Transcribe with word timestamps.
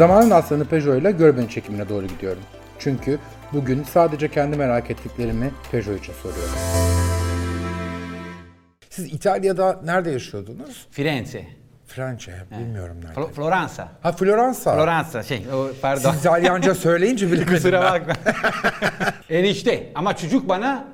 Zamanın 0.00 0.30
aslanı 0.30 0.64
Peugeot 0.64 1.00
ile 1.00 1.10
Görbeni 1.10 1.48
çekimine 1.48 1.88
doğru 1.88 2.06
gidiyorum. 2.06 2.42
Çünkü 2.78 3.18
bugün 3.52 3.82
sadece 3.82 4.28
kendi 4.28 4.56
merak 4.56 4.90
ettiklerimi 4.90 5.50
Peugeot 5.70 5.98
için 5.98 6.12
soruyorum. 6.12 6.54
Siz 8.90 9.12
İtalya'da 9.12 9.80
nerede 9.84 10.10
yaşıyordunuz? 10.10 10.86
Firenze. 10.90 11.44
Fransa, 11.86 12.32
bilmiyorum 12.58 12.96
nerede. 13.04 13.20
Flo- 13.20 13.32
Floransa. 13.32 13.88
Ha 14.02 14.12
Floransa. 14.12 14.74
Floransa 14.74 15.22
şey 15.22 15.46
o, 15.54 15.68
pardon. 15.82 16.10
Siz 16.10 16.20
İtalyanca 16.20 16.74
söyleyince 16.86 17.26
bilemedim 17.32 17.54
Kusura 17.54 17.82
ben. 17.82 17.92
bakma. 18.08 18.14
enişte 19.30 19.92
ama 19.94 20.16
çocuk 20.16 20.48
bana 20.48 20.84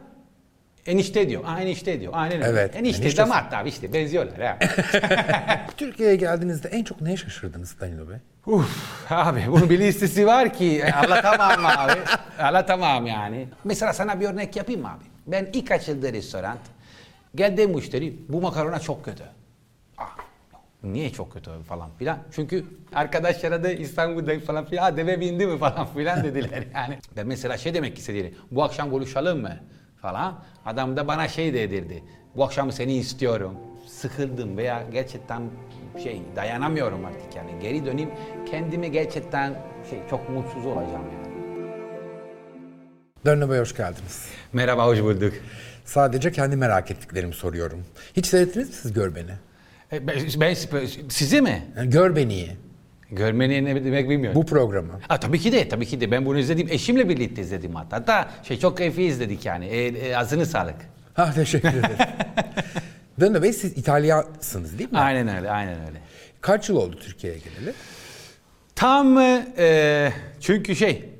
enişte 0.86 1.28
diyor. 1.28 1.42
Aa, 1.46 1.60
enişte 1.60 2.00
diyor. 2.00 2.12
Aynen 2.16 2.36
öyle. 2.42 2.48
Evet, 2.60 2.76
Enişte, 2.76 3.02
enişte- 3.04 3.16
damat 3.16 3.54
abi 3.54 3.68
işte 3.68 3.92
benziyorlar 3.92 4.40
ha. 4.42 4.58
Türkiye'ye 5.76 6.16
geldiğinizde 6.16 6.68
en 6.68 6.84
çok 6.84 7.00
neye 7.00 7.16
şaşırdınız 7.16 7.80
Danilo 7.80 8.08
Bey? 8.08 8.16
Uf 8.46 9.12
abi 9.12 9.44
bunun 9.48 9.70
bir 9.70 9.78
listesi 9.80 10.26
var 10.26 10.52
ki 10.52 10.84
anlatamam 10.94 11.66
abi. 11.78 11.92
Anlatamam 12.38 13.06
yani. 13.06 13.48
Mesela 13.64 13.92
sana 13.92 14.20
bir 14.20 14.26
örnek 14.28 14.56
yapayım 14.56 14.86
abi? 14.86 15.04
Ben 15.26 15.50
ilk 15.52 15.70
açıldığı 15.70 16.12
restoran 16.12 16.58
geldi 17.34 17.66
müşteri 17.66 18.16
bu 18.28 18.40
makarona 18.40 18.78
çok 18.80 19.04
kötü. 19.04 19.24
Ah, 19.98 20.16
niye 20.82 21.10
çok 21.12 21.32
kötü 21.32 21.50
falan 21.68 21.90
filan. 21.98 22.18
Çünkü 22.32 22.64
arkadaşlara 22.94 23.64
da 23.64 23.72
İstanbul'da 23.72 24.40
falan 24.40 24.64
filan 24.64 24.82
"Ha, 24.82 24.96
deve 24.96 25.20
bindi 25.20 25.46
mi 25.46 25.58
falan 25.58 25.86
filan 25.86 26.24
dediler 26.24 26.64
yani. 26.74 26.98
Ben 27.16 27.26
mesela 27.26 27.56
şey 27.58 27.74
demek 27.74 27.98
istedi. 27.98 28.34
Bu 28.50 28.64
akşam 28.64 28.90
buluşalım 28.90 29.40
mı 29.42 29.56
falan. 30.02 30.38
Adam 30.66 30.96
da 30.96 31.08
bana 31.08 31.28
şey 31.28 31.54
dedirdi. 31.54 32.04
Bu 32.36 32.44
akşam 32.44 32.72
seni 32.72 32.94
istiyorum. 32.96 33.54
Sıkıldım 33.86 34.56
veya 34.56 34.82
gerçekten 34.92 35.42
şey 36.02 36.22
dayanamıyorum 36.36 37.04
artık 37.04 37.36
yani. 37.36 37.50
Geri 37.62 37.86
döneyim 37.86 38.10
kendimi 38.50 38.92
gerçekten 38.92 39.54
şey 39.90 39.98
çok 40.10 40.28
mutsuz 40.30 40.66
olacağım 40.66 41.04
yani. 41.12 41.26
Danilo 43.26 43.50
Bey 43.50 43.58
hoş 43.58 43.76
geldiniz. 43.76 44.26
Merhaba 44.52 44.86
hoş 44.86 45.00
bulduk. 45.00 45.32
Sadece 45.84 46.32
kendi 46.32 46.56
merak 46.56 46.90
ettiklerimi 46.90 47.34
soruyorum. 47.34 47.84
Hiç 48.16 48.26
seyrettiniz 48.26 48.68
mi 48.68 48.74
siz 48.74 48.92
Görbeni? 48.92 49.30
E, 49.92 50.06
Ben, 50.06 50.16
ben 50.40 50.54
sizi 51.08 51.40
mi? 51.42 51.62
Yani 51.76 51.90
Görbeni'yi, 51.90 52.50
Görmeni 53.10 53.64
ne 53.64 53.84
demek 53.84 54.08
bilmiyorum. 54.10 54.40
bu 54.42 54.46
programı. 54.46 54.92
Ha, 55.08 55.20
tabii 55.20 55.38
ki 55.38 55.52
de, 55.52 55.68
tabii 55.68 55.86
ki 55.86 56.00
de. 56.00 56.10
Ben 56.10 56.26
bunu 56.26 56.38
izledim. 56.38 56.68
Eşimle 56.70 57.08
birlikte 57.08 57.42
izledim 57.42 57.74
hatta. 57.74 57.96
Hatta 57.96 58.28
şey 58.42 58.58
çok 58.58 58.78
keyifli 58.78 59.04
izledik 59.04 59.44
yani. 59.46 59.66
E, 59.66 59.86
e, 59.86 60.16
ağzını 60.16 60.46
sağlık. 60.46 60.76
Ha 61.14 61.32
teşekkür 61.34 61.68
ederim. 61.68 61.96
Danilo 63.20 63.42
Bey 63.42 63.52
siz 63.52 63.78
İtalyasınız 63.78 64.78
değil 64.78 64.92
mi? 64.92 64.98
Aynen 64.98 65.36
öyle, 65.36 65.50
aynen 65.50 65.86
öyle. 65.86 66.00
Kaç 66.40 66.68
yıl 66.68 66.76
oldu 66.76 66.96
Türkiye'ye 67.00 67.38
geleli? 67.38 67.74
Tam 68.74 69.18
e, 69.18 70.12
çünkü 70.40 70.76
şey 70.76 71.10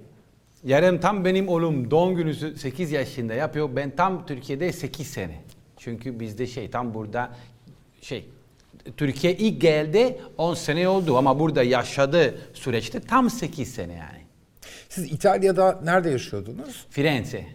yarın 0.64 0.98
tam 0.98 1.24
benim 1.24 1.48
oğlum 1.48 1.90
doğum 1.90 2.14
günü 2.14 2.56
8 2.58 2.92
yaşında 2.92 3.34
yapıyor. 3.34 3.68
Ben 3.76 3.96
tam 3.96 4.26
Türkiye'de 4.26 4.72
8 4.72 5.06
sene. 5.06 5.42
Çünkü 5.76 6.20
bizde 6.20 6.46
şey 6.46 6.70
tam 6.70 6.94
burada 6.94 7.30
şey 8.00 8.28
Türkiye 8.96 9.36
ilk 9.36 9.60
geldi 9.60 10.20
10 10.38 10.54
sene 10.54 10.88
oldu 10.88 11.16
ama 11.16 11.40
burada 11.40 11.62
yaşadığı 11.62 12.38
süreçte 12.54 13.00
tam 13.00 13.30
8 13.30 13.74
sene 13.74 13.92
yani. 13.92 14.26
Siz 14.88 15.12
İtalya'da 15.12 15.80
nerede 15.84 16.10
yaşıyordunuz? 16.10 16.86
Firenze. 16.90 17.46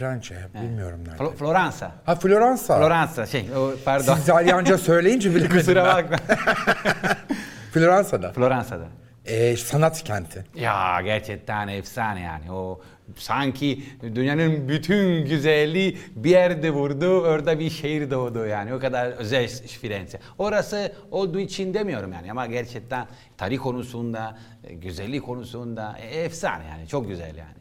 Fransa, 0.00 0.34
bilmiyorum 0.62 1.00
nerede. 1.06 1.22
Flo- 1.22 1.34
Floransa. 1.36 1.92
Ha 2.06 2.14
Floransa. 2.14 2.78
Floransa 2.78 3.26
şey 3.26 3.46
o, 3.56 3.70
pardon. 3.84 4.14
Siz 4.14 4.24
İtalyanca 4.24 4.78
söyleyince 4.78 5.30
bilemedim 5.34 5.56
Kusura 5.58 5.84
bakma. 5.84 6.16
Floransa'da. 7.72 8.32
Floransa'da. 8.32 8.84
Ee, 9.26 9.56
sanat 9.56 10.04
kenti. 10.04 10.44
Ya 10.54 11.00
gerçekten 11.04 11.68
efsane 11.68 12.20
yani. 12.20 12.52
O 12.52 12.80
sanki 13.16 13.84
dünyanın 14.14 14.68
bütün 14.68 15.24
güzelliği 15.26 15.98
bir 16.16 16.30
yerde 16.30 16.70
vurdu, 16.70 17.20
orada 17.20 17.58
bir 17.58 17.70
şehir 17.70 18.10
doğdu 18.10 18.46
yani. 18.46 18.74
O 18.74 18.78
kadar 18.78 19.06
özel 19.06 19.48
Firenze. 19.48 20.20
Orası 20.38 20.92
olduğu 21.10 21.40
için 21.40 21.74
demiyorum 21.74 22.12
yani 22.12 22.30
ama 22.30 22.46
gerçekten 22.46 23.06
tarih 23.38 23.58
konusunda, 23.58 24.38
e, 24.64 24.74
güzellik 24.74 25.24
konusunda 25.24 25.98
e, 26.00 26.20
efsane 26.20 26.64
yani. 26.66 26.88
Çok 26.88 27.08
güzel 27.08 27.36
yani. 27.36 27.60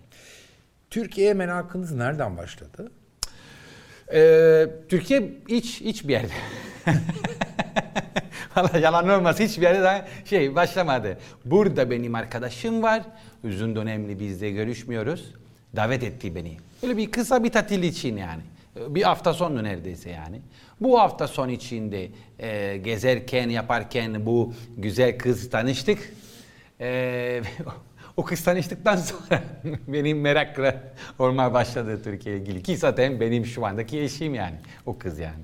Türkiye'ye 0.90 1.34
merakınız 1.34 1.92
nereden 1.92 2.38
başladı? 2.38 2.92
Ee, 4.14 4.68
Türkiye 4.90 5.34
hiç 5.50 5.82
hiç 5.82 6.08
bir 6.08 6.14
yerde. 6.14 6.34
Valla 8.56 8.78
yalan 8.78 9.10
olmaz 9.10 9.40
hiçbir 9.40 9.62
yerde 9.62 9.84
daha 9.84 10.06
şey 10.26 10.56
başlamadı. 10.56 11.18
Burada 11.46 11.92
benim 11.92 12.16
arkadaşım 12.16 12.84
var. 12.84 13.04
Uzun 13.44 13.76
dönemli 13.76 14.20
biz 14.20 14.42
de 14.42 14.52
görüşmüyoruz. 14.52 15.34
Davet 15.76 16.04
etti 16.04 16.36
beni. 16.36 16.58
Böyle 16.84 16.98
bir 16.98 17.12
kısa 17.12 17.44
bir 17.44 17.52
tatil 17.52 17.84
için 17.84 18.18
yani. 18.18 18.42
Bir 18.76 19.04
hafta 19.04 19.34
sonu 19.34 19.64
neredeyse 19.64 20.10
yani. 20.10 20.42
Bu 20.82 21.00
hafta 21.00 21.28
son 21.28 21.50
içinde 21.50 22.10
e, 22.40 22.78
gezerken 22.78 23.50
yaparken 23.50 24.26
bu 24.26 24.54
güzel 24.78 25.18
kız 25.18 25.50
tanıştık. 25.50 26.14
E, 26.82 27.42
o 28.19 28.24
kız 28.24 28.44
tanıştıktan 28.44 28.96
sonra 28.96 29.41
benim 29.88 30.22
merakla 30.22 30.75
olmaya 31.19 31.53
başladı 31.53 32.03
Türkiye'ye 32.03 32.41
ilgili. 32.41 32.63
Ki 32.63 32.78
zaten 32.78 33.19
benim 33.19 33.46
şu 33.46 33.66
andaki 33.66 34.00
eşim 34.02 34.35
yani. 34.35 34.56
O 34.85 34.97
kız 34.97 35.19
yani. 35.19 35.44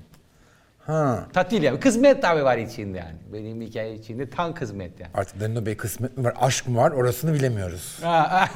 Ha. 0.78 1.28
Tatil 1.32 1.62
yani. 1.62 1.80
Kısmet 1.80 2.22
tabi 2.22 2.44
var 2.44 2.58
içinde 2.58 2.98
yani. 2.98 3.16
Benim 3.32 3.60
hikaye 3.60 3.94
içinde 3.94 4.30
tam 4.30 4.54
kısmet 4.54 5.00
yani. 5.00 5.10
Artık 5.14 5.40
Danilo 5.40 5.66
Bey 5.66 5.76
kısmet 5.76 6.18
mi 6.18 6.24
var, 6.24 6.34
aşk 6.40 6.68
mı 6.68 6.78
var 6.78 6.90
orasını 6.90 7.34
bilemiyoruz. 7.34 7.98
Ha, 8.02 8.48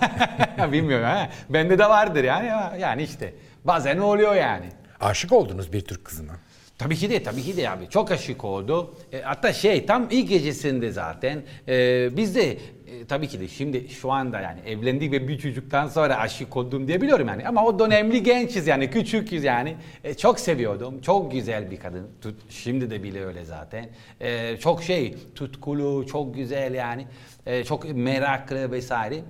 Bilmiyorum 0.72 1.06
ha. 1.06 1.30
Bende 1.50 1.78
de 1.78 1.84
vardır 1.88 2.24
yani. 2.24 2.52
ama 2.52 2.76
Yani 2.76 3.02
işte 3.02 3.34
bazen 3.64 3.98
oluyor 3.98 4.34
yani. 4.34 4.66
Aşık 5.00 5.32
oldunuz 5.32 5.72
bir 5.72 5.80
Türk 5.80 6.04
kızına. 6.04 6.32
Tabii 6.80 6.96
ki 6.96 7.10
de 7.10 7.22
tabii 7.22 7.42
ki 7.42 7.56
de 7.56 7.70
abi 7.70 7.88
çok 7.88 8.10
aşık 8.10 8.44
oldu. 8.44 8.94
E, 9.12 9.20
hatta 9.22 9.52
şey 9.52 9.86
tam 9.86 10.08
ilk 10.10 10.28
gecesinde 10.28 10.90
zaten 10.90 11.42
e, 11.68 12.08
biz 12.16 12.34
de 12.34 12.58
e, 12.90 13.04
tabii 13.04 13.28
ki 13.28 13.40
de 13.40 13.48
şimdi 13.48 13.88
şu 13.88 14.12
anda 14.12 14.40
yani 14.40 14.60
evlendik 14.66 15.12
ve 15.12 15.28
bir 15.28 15.38
çocuktan 15.38 15.88
sonra 15.88 16.16
aşık 16.16 16.56
oldum 16.56 16.88
diye 16.88 17.00
biliyorum 17.00 17.28
yani. 17.28 17.48
Ama 17.48 17.64
o 17.64 17.78
dönemli 17.78 18.22
gençiz 18.22 18.66
yani 18.66 18.90
küçüküz 18.90 19.44
yani. 19.44 19.76
E, 20.04 20.14
çok 20.14 20.40
seviyordum. 20.40 21.00
Çok 21.00 21.32
güzel 21.32 21.70
bir 21.70 21.80
kadın. 21.80 22.08
Tut, 22.20 22.34
şimdi 22.50 22.90
de 22.90 23.02
bile 23.02 23.24
öyle 23.24 23.44
zaten. 23.44 23.88
E, 24.20 24.56
çok 24.56 24.82
şey 24.82 25.16
tutkulu, 25.34 26.06
çok 26.06 26.34
güzel 26.34 26.74
yani. 26.74 27.06
E, 27.46 27.64
çok 27.64 27.96
meraklı 27.96 28.72
vesaire. 28.72 29.20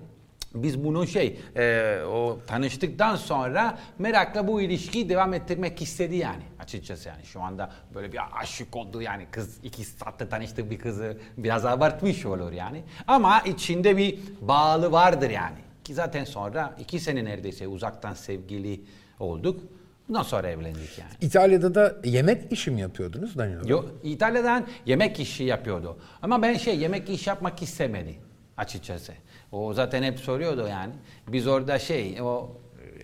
Biz 0.54 0.84
bunu 0.84 1.06
şey 1.06 1.40
e, 1.56 1.96
o 2.04 2.38
tanıştıktan 2.46 3.16
sonra 3.16 3.78
merakla 3.98 4.48
bu 4.48 4.60
ilişkiyi 4.60 5.08
devam 5.08 5.34
ettirmek 5.34 5.82
istedi 5.82 6.16
yani 6.16 6.42
açıkçası 6.58 7.08
yani 7.08 7.24
şu 7.24 7.42
anda 7.42 7.72
böyle 7.94 8.12
bir 8.12 8.20
aşık 8.40 8.76
oldu 8.76 9.02
yani 9.02 9.26
kız 9.30 9.58
iki 9.62 9.84
saatte 9.84 10.28
tanıştık 10.28 10.70
bir 10.70 10.78
kızı 10.78 11.18
biraz 11.36 11.66
abartmış 11.66 12.26
olur 12.26 12.52
yani 12.52 12.82
ama 13.06 13.40
içinde 13.40 13.96
bir 13.96 14.18
bağlı 14.40 14.92
vardır 14.92 15.30
yani 15.30 15.58
ki 15.84 15.94
zaten 15.94 16.24
sonra 16.24 16.76
iki 16.78 17.00
sene 17.00 17.24
neredeyse 17.24 17.68
uzaktan 17.68 18.14
sevgili 18.14 18.80
olduk 19.20 19.60
bundan 20.08 20.22
sonra 20.22 20.48
evlendik 20.48 20.98
yani. 20.98 21.10
İtalya'da 21.20 21.74
da 21.74 21.96
yemek 22.04 22.52
işi 22.52 22.70
mi 22.70 22.80
yapıyordunuz 22.80 23.38
Danilo 23.38 23.64
Bey? 23.64 23.70
Yo, 23.70 23.84
İtalya'dan 24.02 24.66
yemek 24.86 25.20
işi 25.20 25.44
yapıyordu. 25.44 25.98
Ama 26.22 26.42
ben 26.42 26.54
şey 26.54 26.78
yemek 26.78 27.08
iş 27.08 27.26
yapmak 27.26 27.62
istemedi 27.62 28.18
açıkçası. 28.56 29.12
O 29.52 29.74
zaten 29.74 30.02
hep 30.02 30.18
soruyordu 30.18 30.66
yani. 30.68 30.92
Biz 31.28 31.46
orada 31.46 31.78
şey 31.78 32.22
o 32.22 32.56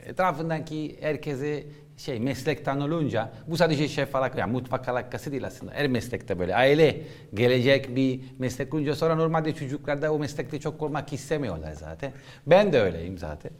etrafındaki 0.07 0.97
herkese 1.01 1.65
şey 1.97 2.21
meslekten 2.21 2.81
olunca 2.81 3.33
bu 3.47 3.57
sadece 3.57 3.89
şef 3.89 4.17
alakası 4.17 4.41
yani 4.41 4.53
mutfak 4.53 4.89
alakası 4.89 5.33
değil 5.33 5.47
aslında. 5.47 5.73
Her 5.73 5.89
meslekte 5.89 6.39
böyle 6.39 6.57
aile 6.57 7.01
gelecek 7.35 7.97
bir 7.97 8.21
meslek 8.39 8.75
olunca 8.75 8.95
sonra 8.95 9.15
normalde 9.15 9.55
çocuklar 9.55 10.03
da 10.03 10.13
o 10.13 10.19
meslekte 10.19 10.61
çok 10.61 10.83
olmak 10.83 11.13
istemiyorlar 11.13 11.73
zaten. 11.73 12.13
Ben 12.47 12.73
de 12.73 12.81
öyleyim 12.81 13.19
zaten. 13.19 13.51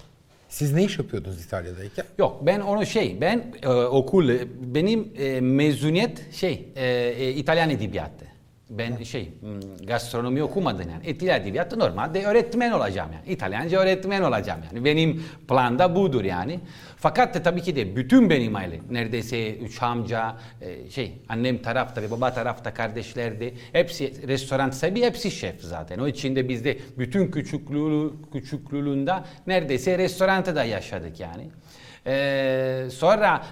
Siz 0.49 0.73
ne 0.73 0.85
iş 0.85 0.99
yapıyordunuz 0.99 1.45
İtalya'dayken? 1.45 2.05
Yok 2.19 2.47
ben 2.47 2.61
onu 2.61 2.87
şey 2.87 3.21
ben 3.21 3.55
e, 3.63 3.69
okul 3.69 4.29
e, 4.29 4.39
benim 4.75 5.13
e, 5.19 5.41
mezuniyet 5.41 6.35
şey 6.35 6.69
e, 6.77 6.87
e, 7.19 7.31
İtalyan 7.31 7.71
edebiyatı. 7.71 8.36
Ben 8.71 9.03
şey 9.03 9.33
hmm, 9.41 9.87
gastronomi 9.87 10.43
okumadım 10.43 10.91
yani. 10.91 11.07
İtalyan 11.07 11.41
edebiyatı 11.41 11.79
normalde 11.79 12.27
öğretmen 12.27 12.73
olacağım 12.73 13.11
yani. 13.13 13.33
İtalyanca 13.33 13.81
öğretmen 13.81 14.23
olacağım 14.23 14.61
yani. 14.67 14.85
Benim 14.85 15.25
planda 15.49 15.97
budur 15.97 16.25
yani. 16.25 16.61
Fakat 16.97 17.35
de 17.35 17.43
tabii 17.43 17.63
ki 17.63 17.77
de 17.77 17.97
bütün 17.97 18.31
benim 18.31 18.57
aile 18.57 18.81
neredeyse 18.91 19.57
üç 19.57 19.83
amca 19.83 20.37
e, 20.61 20.91
şey 20.91 21.13
annem 21.29 21.63
tarafta 21.63 22.03
ve 22.03 22.11
baba 22.11 22.33
tarafta 22.33 22.75
kardeşlerdi. 22.75 23.55
Hepsi 23.73 24.29
restoran 24.29 24.71
sahibi 24.71 25.03
hepsi 25.03 25.31
şef 25.31 25.61
zaten. 25.61 25.99
O 25.99 26.09
içinde 26.09 26.49
bizde 26.49 26.79
bütün 26.99 27.31
küçüklüğü, 27.31 28.13
küçüklüğünde 28.33 29.15
neredeyse 29.47 29.99
restoranda 29.99 30.57
da 30.57 30.65
yaşadık 30.65 31.21
yani. 31.21 31.51
Ee, 32.07 32.89
sonra 32.91 33.43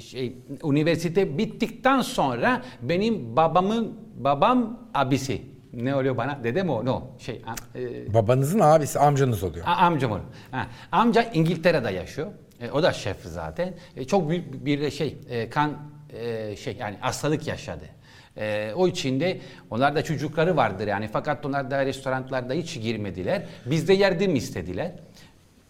şey 0.00 0.36
üniversite 0.64 1.38
bittikten 1.38 2.00
sonra 2.00 2.62
benim 2.82 3.36
babamın 3.36 3.98
babam 4.16 4.80
abisi 4.94 5.42
Ne 5.72 5.94
oluyor 5.94 6.16
bana? 6.16 6.44
Dede 6.44 6.62
mi 6.62 6.70
o? 6.70 6.84
No. 6.84 7.02
Şey, 7.18 7.42
e, 7.74 8.14
Babanızın 8.14 8.58
abisi 8.60 8.98
amcanız 8.98 9.42
oluyor. 9.42 9.66
A- 9.68 9.76
amcam 9.76 10.12
onu. 10.12 10.22
Ha. 10.50 10.66
Amca 10.92 11.22
İngiltere'de 11.22 11.90
yaşıyor. 11.90 12.28
E, 12.60 12.70
o 12.70 12.82
da 12.82 12.92
şef 12.92 13.16
zaten. 13.24 13.74
E, 13.96 14.04
çok 14.04 14.30
büyük 14.30 14.64
bir 14.64 14.90
şey 14.90 15.16
e, 15.30 15.50
kan 15.50 15.72
e, 16.20 16.56
şey 16.56 16.76
yani 16.80 16.96
hastalık 17.00 17.46
yaşadı. 17.46 17.84
E, 18.36 18.72
o 18.76 18.88
içinde 18.88 19.40
onlar 19.70 19.94
da 19.94 20.04
çocukları 20.04 20.56
vardır 20.56 20.86
yani 20.86 21.08
fakat 21.12 21.46
onlar 21.46 21.70
da 21.70 21.86
restoranlarda 21.86 22.54
hiç 22.54 22.80
girmediler. 22.82 23.42
Bizde 23.66 23.92
yardım 23.92 24.34
istediler. 24.34 24.92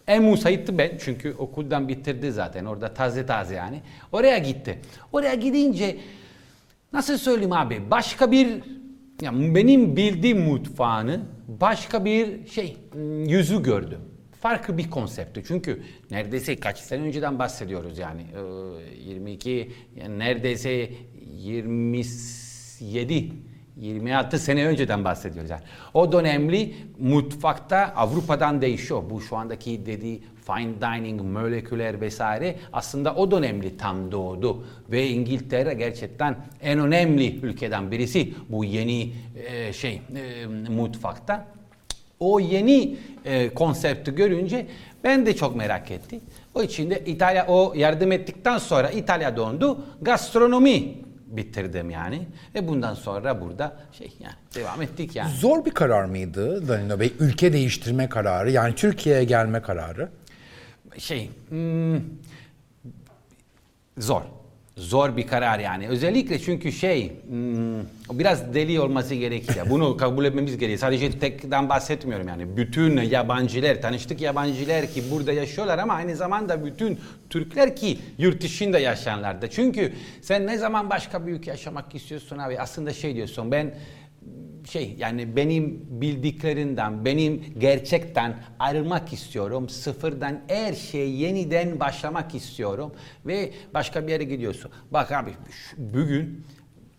En 0.08 0.22
musaitti 0.22 0.78
ben 0.78 0.90
çünkü 1.00 1.34
okuldan 1.38 1.88
bitirdi 1.88 2.32
zaten 2.32 2.64
orada 2.64 2.94
taze 2.94 3.26
taze 3.26 3.54
yani. 3.54 3.82
Oraya 4.12 4.38
gitti. 4.38 4.78
Oraya 5.12 5.34
gidince 5.34 5.96
nasıl 6.92 7.18
söyleyeyim 7.18 7.52
abi 7.52 7.82
başka 7.90 8.32
bir 8.32 8.48
ya 9.22 9.32
benim 9.34 9.96
bildiğim 9.96 10.40
mutfağını 10.40 11.20
başka 11.48 12.04
bir 12.04 12.46
şey 12.46 12.76
yüzü 13.26 13.62
gördüm. 13.62 14.00
Farklı 14.40 14.78
bir 14.78 14.90
konsepti. 14.90 15.42
Çünkü 15.48 15.82
neredeyse 16.10 16.56
kaç 16.56 16.78
sene 16.78 17.02
önceden 17.02 17.38
bahsediyoruz 17.38 17.98
yani. 17.98 18.22
Ee, 18.22 19.10
22 19.10 19.72
yani 19.96 20.18
neredeyse 20.18 20.90
27 22.80 23.32
26 23.80 24.38
sene 24.38 24.66
önceden 24.66 25.04
bahsediyoruz 25.04 25.50
yani. 25.50 25.62
O 25.94 26.12
dönemli 26.12 26.74
mutfakta 26.98 27.92
Avrupa'dan 27.96 28.62
değişiyor. 28.62 29.02
Bu 29.10 29.20
şu 29.20 29.36
andaki 29.36 29.86
dediği 29.86 30.22
fine 30.46 30.80
dining, 30.80 31.20
moleküler 31.20 32.00
vesaire 32.00 32.56
aslında 32.72 33.14
o 33.14 33.30
dönemli 33.30 33.76
tam 33.76 34.12
doğdu. 34.12 34.64
Ve 34.90 35.08
İngiltere 35.08 35.74
gerçekten 35.74 36.36
en 36.62 36.78
önemli 36.78 37.40
ülkeden 37.40 37.90
birisi 37.90 38.34
bu 38.48 38.64
yeni 38.64 39.12
e, 39.48 39.72
şey 39.72 40.02
e, 40.16 40.46
mutfakta. 40.46 41.46
O 42.20 42.40
yeni 42.40 42.96
e, 43.24 43.48
konsepti 43.54 44.14
görünce 44.14 44.66
ben 45.04 45.26
de 45.26 45.36
çok 45.36 45.56
merak 45.56 45.90
ettim. 45.90 46.20
O 46.54 46.62
için 46.62 46.90
de 46.90 47.02
İtalya 47.06 47.46
o 47.46 47.72
yardım 47.76 48.12
ettikten 48.12 48.58
sonra 48.58 48.90
İtalya 48.90 49.36
dondu. 49.36 49.84
Gastronomi 50.02 50.94
bitirdim 51.36 51.90
yani. 51.90 52.28
Ve 52.54 52.68
bundan 52.68 52.94
sonra 52.94 53.40
burada 53.40 53.76
şey 53.92 54.12
yani 54.20 54.34
devam 54.54 54.82
ettik 54.82 55.16
yani. 55.16 55.34
Zor 55.34 55.64
bir 55.64 55.70
karar 55.70 56.04
mıydı 56.04 56.68
Danilo 56.68 57.00
Bey? 57.00 57.12
Ülke 57.20 57.52
değiştirme 57.52 58.08
kararı 58.08 58.50
yani 58.50 58.74
Türkiye'ye 58.74 59.24
gelme 59.24 59.62
kararı. 59.62 60.08
Şey 60.98 61.30
hmm, 61.48 62.00
zor. 63.98 64.22
Zor 64.78 65.16
bir 65.16 65.26
karar 65.26 65.58
yani. 65.58 65.88
Özellikle 65.88 66.38
çünkü 66.38 66.72
şey 66.72 67.12
hmm, 67.28 67.80
biraz 68.18 68.54
deli 68.54 68.80
olması 68.80 69.14
gerekiyor. 69.14 69.66
Bunu 69.70 69.96
kabul 69.96 70.24
etmemiz 70.24 70.58
gerekiyor. 70.58 70.78
Sadece 70.78 71.18
tekten 71.18 71.68
bahsetmiyorum 71.68 72.28
yani. 72.28 72.56
Bütün 72.56 73.00
yabancılar, 73.00 73.82
tanıştık 73.82 74.20
yabancılar 74.20 74.86
ki 74.86 75.02
burada 75.10 75.32
yaşıyorlar 75.32 75.78
ama 75.78 75.94
aynı 75.94 76.16
zamanda 76.16 76.64
bütün 76.64 76.98
Türkler 77.30 77.76
ki 77.76 77.98
yurt 78.18 78.42
dışında 78.42 78.78
yaşayanlar 78.78 79.42
da. 79.42 79.50
Çünkü 79.50 79.92
sen 80.22 80.46
ne 80.46 80.58
zaman 80.58 80.90
başka 80.90 81.26
bir 81.26 81.32
ülke 81.32 81.50
yaşamak 81.50 81.94
istiyorsun 81.94 82.38
abi 82.38 82.60
aslında 82.60 82.92
şey 82.92 83.14
diyorsun 83.14 83.52
ben 83.52 83.74
şey 84.68 84.94
yani 84.98 85.36
benim 85.36 85.86
bildiklerinden, 85.90 87.04
benim 87.04 87.44
gerçekten 87.58 88.36
ayrılmak 88.58 89.12
istiyorum. 89.12 89.68
Sıfırdan 89.68 90.40
her 90.48 90.72
şey 90.72 91.10
yeniden 91.10 91.80
başlamak 91.80 92.34
istiyorum 92.34 92.92
ve 93.26 93.52
başka 93.74 94.06
bir 94.06 94.12
yere 94.12 94.24
gidiyorsun. 94.24 94.70
Bak 94.90 95.12
abi 95.12 95.30
bugün 95.76 96.44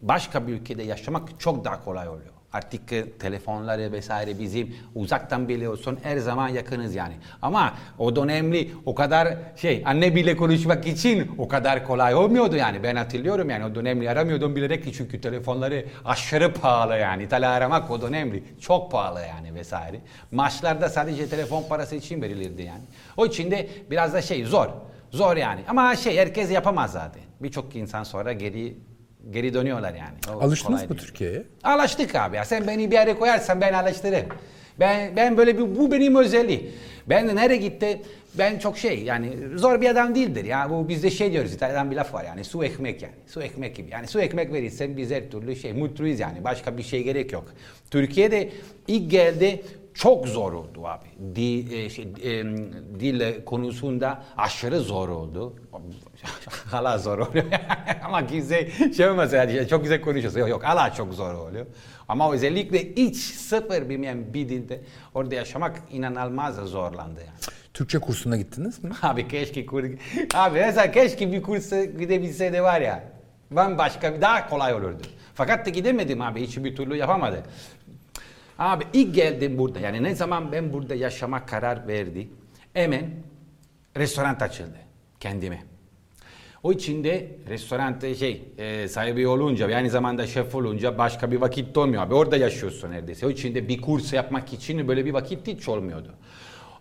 başka 0.01 0.48
bir 0.48 0.54
ülkede 0.54 0.83
yaşamak 0.83 1.39
çok 1.39 1.66
daha 1.66 1.83
kolay 1.83 2.10
oluyor. 2.10 2.38
Artık 2.54 3.19
telefonları 3.19 3.92
vesaire 3.92 4.40
bizim 4.40 4.75
uzaktan 4.96 5.50
biliyorsun 5.50 6.00
her 6.04 6.18
zaman 6.18 6.48
yakınız 6.50 6.96
yani. 6.96 7.13
Ama 7.42 7.74
o 7.98 8.16
dönemli 8.16 8.72
o 8.86 8.96
kadar 8.96 9.38
şey 9.56 9.84
anne 9.86 10.16
bile 10.16 10.38
konuşmak 10.38 10.88
için 10.88 11.31
o 11.38 11.48
kadar 11.48 11.86
kolay 11.88 12.16
olmuyordu 12.16 12.56
yani. 12.56 12.84
Ben 12.84 12.96
hatırlıyorum 12.96 13.50
yani 13.50 13.66
o 13.66 13.75
dönemli 13.75 14.10
aramıyordum 14.10 14.56
bilerek 14.56 14.84
ki 14.84 14.94
çünkü 14.94 15.22
telefonları 15.22 15.86
aşırı 16.06 16.54
pahalı 16.54 16.98
yani. 16.98 17.24
İtalya 17.24 17.50
aramak 17.50 17.92
o 17.92 18.01
dönemli 18.01 18.44
çok 18.60 18.92
pahalı 18.92 19.22
yani 19.22 19.56
vesaire. 19.56 20.00
Maçlarda 20.31 20.90
sadece 20.90 21.30
telefon 21.30 21.63
parası 21.69 21.96
için 21.96 22.22
verilirdi 22.22 22.62
yani. 22.62 22.84
O 23.18 23.25
için 23.25 23.51
de 23.51 23.69
biraz 23.92 24.13
da 24.13 24.22
şey 24.22 24.46
zor. 24.46 24.68
Zor 25.12 25.38
yani. 25.38 25.62
Ama 25.68 25.96
şey 25.96 26.18
herkes 26.18 26.51
yapamaz 26.51 26.92
zaten. 26.92 27.24
Birçok 27.40 27.75
insan 27.75 28.04
sonra 28.04 28.34
geri 28.34 28.78
geri 29.31 29.54
dönüyorlar 29.54 29.94
yani. 29.94 30.38
O 30.38 30.44
Alıştınız 30.45 30.89
mı. 30.89 30.98
Türkiye'ye? 30.98 31.44
Alıştık 31.63 32.16
abi 32.16 32.36
ya. 32.36 32.45
Sen 32.45 32.68
beni 32.68 32.92
bir 32.92 32.95
yere 32.95 33.13
koyarsan 33.13 33.62
ben 33.62 33.74
alıştırırım. 33.74 34.30
Ben 34.80 35.16
ben 35.16 35.38
böyle 35.38 35.57
bir 35.57 35.75
bu 35.75 35.92
benim 35.92 36.16
özelliği. 36.16 36.71
Ben 37.10 37.27
de 37.27 37.36
nereye 37.36 37.57
gitti? 37.57 38.01
Ben 38.38 38.60
çok 38.60 38.77
şey 38.77 39.04
yani 39.04 39.30
zor 39.56 39.81
bir 39.81 39.89
adam 39.89 40.16
değildir 40.16 40.45
ya. 40.45 40.69
Bu 40.69 40.89
bizde 40.89 41.10
şey 41.10 41.31
diyoruz 41.31 41.54
İtalyan 41.54 41.92
bir 41.92 41.95
laf 41.95 42.13
var 42.13 42.24
yani 42.24 42.44
su 42.44 42.63
ekmek 42.63 43.01
yani. 43.01 43.13
Su 43.27 43.42
ekmek 43.42 43.75
gibi. 43.75 43.92
Yani 43.92 44.07
su 44.07 44.21
ekmek 44.21 44.54
verirsen 44.54 44.98
biz 44.98 45.12
her 45.12 45.30
türlü 45.31 45.56
şey 45.56 45.74
mutluyuz 45.74 46.19
yani. 46.19 46.44
Başka 46.44 46.77
bir 46.77 46.83
şey 46.83 47.04
gerek 47.04 47.31
yok. 47.31 47.54
Türkiye'de 47.92 48.50
ilk 48.88 49.12
geldi 49.12 49.62
çok 49.94 50.27
zor 50.27 50.53
oldu 50.53 50.88
abi. 50.88 51.36
Dil, 51.36 51.71
e, 51.71 51.89
şey, 51.89 52.06
e, 52.06 52.45
dil 53.00 53.45
konusunda 53.45 54.24
aşırı 54.38 54.80
zor 54.80 55.09
oldu. 55.09 55.56
Hala 56.71 56.97
zor 56.97 57.19
oluyor. 57.19 57.45
Ama 58.03 58.27
kimse 58.27 58.69
şey 58.94 59.09
olmaz 59.09 59.33
yani 59.33 59.68
çok 59.68 59.83
güzel 59.83 60.01
konuşuyorsun. 60.01 60.39
Yok 60.39 60.50
yok 60.50 60.63
hala 60.63 60.94
çok 60.94 61.13
zor 61.13 61.33
oluyor. 61.33 61.65
Ama 62.07 62.33
özellikle 62.33 62.95
hiç 62.95 63.18
sıfır 63.18 63.89
bilmeyen 63.89 64.33
bir 64.33 64.50
dilde 64.50 64.81
orada 65.13 65.36
yaşamak 65.36 65.81
inanılmaz 65.91 66.56
zorlandı 66.56 67.19
yani. 67.19 67.39
Türkçe 67.74 68.00
kursuna 68.00 68.38
gittiniz 68.38 68.83
mi? 68.83 68.91
Abi 69.01 69.27
keşke 69.27 69.65
kur... 69.65 69.83
Abi 70.33 70.59
mesela 70.59 70.91
keşke 70.91 71.31
bir 71.31 71.41
kursa 71.41 71.86
gidebilse 71.86 72.53
de 72.53 72.62
var 72.62 72.81
ya. 72.81 73.03
Bambaşka 73.51 74.15
bir 74.15 74.21
daha 74.21 74.50
kolay 74.50 74.74
olurdu. 74.74 75.01
Fakat 75.33 75.65
da 75.65 75.69
gidemedim 75.69 76.21
abi 76.21 76.41
hiçbir 76.41 76.75
türlü 76.75 76.95
yapamadı. 76.95 77.44
Abi 78.59 78.83
ilk 78.94 79.15
geldim 79.15 79.57
burada 79.57 79.79
yani 79.79 80.03
ne 80.03 80.15
zaman 80.15 80.51
ben 80.51 80.73
burada 80.73 80.95
yaşamak 80.95 81.47
karar 81.47 81.88
verdi. 81.88 82.27
Hemen 82.73 83.09
restoran 83.97 84.35
açıldı 84.35 84.77
kendime. 85.19 85.63
O 86.63 86.71
içinde 86.71 87.27
restoranda 87.50 88.15
şey 88.15 88.44
e, 88.57 88.88
sahibi 88.88 89.27
olunca 89.27 89.75
aynı 89.75 89.89
zamanda 89.89 90.27
şef 90.27 90.56
olunca 90.56 90.97
başka 90.97 91.31
bir 91.31 91.41
vakit 91.41 91.77
olmuyor 91.77 92.03
abi. 92.03 92.13
Orada 92.13 92.38
yaşıyorsun 92.38 92.91
neredeyse. 92.91 93.25
O 93.25 93.29
içinde 93.29 93.67
bir 93.67 93.81
kurs 93.81 94.13
yapmak 94.13 94.53
için 94.53 94.88
böyle 94.88 95.05
bir 95.05 95.13
vakit 95.13 95.48
hiç 95.48 95.69
olmuyordu. 95.69 96.15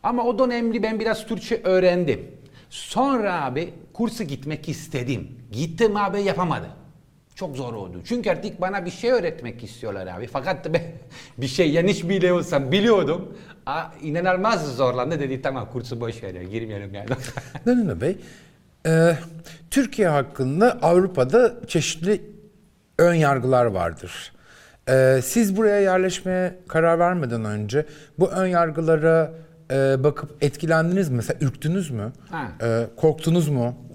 Ama 0.03 0.25
o 0.25 0.39
dönemli 0.39 0.83
ben 0.83 1.01
biraz 1.01 1.27
Türkçe 1.27 1.61
öğrendim. 1.65 2.31
Sonra 2.71 3.45
abi 3.45 3.75
kursa 3.93 4.25
gitmek 4.25 4.69
istedim. 4.69 5.29
Gittim 5.53 5.97
abi 5.97 6.23
yapamadım. 6.23 6.71
Çok 7.39 7.57
zor 7.57 7.75
oldu. 7.75 8.01
Çünkü 8.05 8.31
artık 8.31 8.61
bana 8.61 8.85
bir 8.85 8.91
şey 8.91 9.11
öğretmek 9.11 9.65
istiyorlar 9.65 10.07
abi. 10.07 10.27
Fakat 10.27 10.75
ben 10.75 10.83
bir 11.39 11.47
şey 11.47 11.71
yanlış 11.71 12.09
bile 12.09 12.33
olsam 12.33 12.73
biliyordum. 12.73 13.37
Aa, 13.67 13.85
inanılmaz 14.03 14.77
zorlandı 14.77 15.21
dedi 15.21 15.43
tamam 15.43 15.69
kursu 15.73 16.01
boş 16.01 16.23
ver 16.23 16.35
ya 16.35 16.43
girmeyelim 16.43 16.95
yani. 16.95 17.09
Danilo 17.67 18.01
Bey, 18.01 18.17
e, 18.87 19.17
Türkiye 19.71 20.09
hakkında 20.09 20.79
Avrupa'da 20.83 21.55
çeşitli 21.67 22.23
ön 22.99 23.15
yargılar 23.15 23.65
vardır. 23.65 24.33
E, 24.89 25.21
siz 25.25 25.57
buraya 25.57 25.81
yerleşmeye 25.81 26.55
karar 26.69 26.99
vermeden 26.99 27.45
önce 27.45 27.87
bu 28.19 28.29
ön 28.31 28.47
yargılara 28.47 29.33
e, 29.71 30.05
bakıp 30.05 30.45
etkilendiniz 30.45 31.09
mi? 31.09 31.17
Mesela 31.17 31.39
ürktünüz 31.41 31.91
mü? 31.91 32.13
Ha. 32.31 32.49
E, 32.63 32.87
korktunuz 32.97 33.49
mu? 33.49 33.88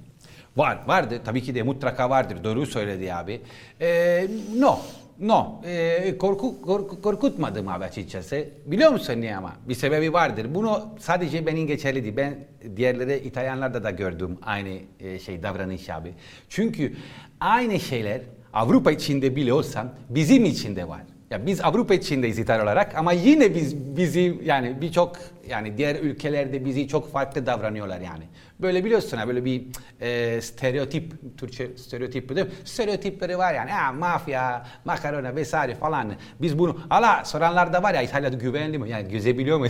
Var, 0.58 0.80
vardı. 0.88 1.22
Tabii 1.26 1.42
ki 1.42 1.56
de 1.56 1.64
mutlaka 1.64 2.10
vardır. 2.10 2.44
Doğru 2.44 2.66
söyledi 2.66 3.14
abi. 3.14 3.42
Ee, 3.82 4.28
no, 4.58 4.80
no. 5.20 5.62
Ee, 5.66 6.18
korku, 6.18 6.62
korku, 6.62 7.02
korkutmadım 7.02 7.68
abi 7.68 7.84
açıkçası. 7.84 8.46
Biliyor 8.66 8.92
musun 8.92 9.22
niye 9.22 9.38
ama? 9.38 9.54
Bir 9.70 9.76
sebebi 9.76 10.14
vardır. 10.14 10.48
Bunu 10.56 10.88
sadece 11.00 11.46
benim 11.46 11.68
geçerli 11.68 12.04
değil. 12.04 12.18
Ben 12.18 12.36
diğerleri 12.78 13.18
İtalyanlarda 13.18 13.84
da 13.84 13.92
gördüm 13.92 14.38
aynı 14.42 14.70
e, 15.00 15.20
şey 15.20 15.44
davranış 15.44 15.90
abi. 15.90 16.14
Çünkü 16.50 16.94
aynı 17.40 17.80
şeyler 17.80 18.22
Avrupa 18.54 18.92
içinde 18.92 19.36
bile 19.36 19.54
olsam 19.54 19.90
bizim 20.10 20.46
içinde 20.46 20.88
var. 20.88 21.02
Ya 21.32 21.46
biz 21.46 21.62
Avrupa 21.62 21.94
içindeyiz 21.94 22.40
İtalya 22.40 22.64
olarak 22.64 22.96
ama 22.96 23.14
yine 23.14 23.56
biz 23.56 23.98
bizi 23.98 24.40
yani 24.44 24.82
birçok 24.82 25.18
yani 25.50 25.78
diğer 25.78 25.96
ülkelerde 25.96 26.66
bizi 26.66 26.88
çok 26.88 27.12
farklı 27.12 27.46
davranıyorlar 27.46 28.00
yani. 28.02 28.24
Böyle 28.62 28.86
biliyorsun 28.86 29.18
ha 29.18 29.28
böyle 29.28 29.46
bir 29.46 29.64
e, 30.02 30.42
stereotip 30.42 31.14
Türkçe 31.38 31.78
stereotip 31.78 32.36
değil 32.36 32.48
mi? 32.48 32.54
Stereotipleri 32.66 33.38
var 33.38 33.54
yani. 33.54 33.72
Ha, 33.72 33.92
mafya, 33.92 34.66
makarona 34.86 35.36
vesaire 35.36 35.76
falan. 35.76 36.14
Biz 36.42 36.60
bunu 36.60 36.80
hala 36.90 37.26
soranlar 37.26 37.74
da 37.74 37.84
var 37.84 37.94
ya 37.94 38.02
İtalya'da 38.02 38.36
güvenli 38.36 38.78
mi? 38.78 38.90
Yani 38.90 39.08
gezebiliyor 39.10 39.58
mu? 39.60 39.66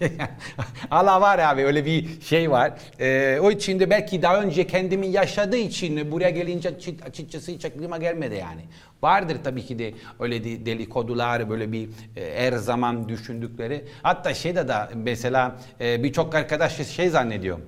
Allah 0.90 1.20
var 1.20 1.38
abi 1.38 1.64
öyle 1.64 1.84
bir 1.84 2.20
şey 2.20 2.50
var. 2.50 2.72
Ee, 3.00 3.38
o 3.42 3.50
için 3.50 3.80
de 3.80 3.90
belki 3.90 4.22
daha 4.22 4.42
önce 4.42 4.66
kendimi 4.66 5.06
yaşadığı 5.06 5.56
için 5.56 6.12
buraya 6.12 6.30
gelince 6.30 6.68
açı- 6.68 6.96
açıkçası 7.06 7.52
hiç 7.52 7.64
aklıma 7.64 7.98
gelmedi 7.98 8.34
yani. 8.34 8.60
Vardır 9.02 9.36
tabii 9.44 9.66
ki 9.66 9.78
de 9.78 9.94
öyle 10.20 10.44
de- 10.44 10.66
delikodular 10.66 11.50
böyle 11.50 11.72
bir 11.72 11.88
e, 12.16 12.34
her 12.44 12.52
zaman 12.52 13.08
düşündükleri. 13.08 13.84
Hatta 14.02 14.34
şeyde 14.34 14.68
de 14.68 14.74
mesela 15.06 15.56
e, 15.80 16.02
birçok 16.02 16.34
arkadaş 16.34 16.86
şey 16.86 17.08
zannediyor. 17.08 17.58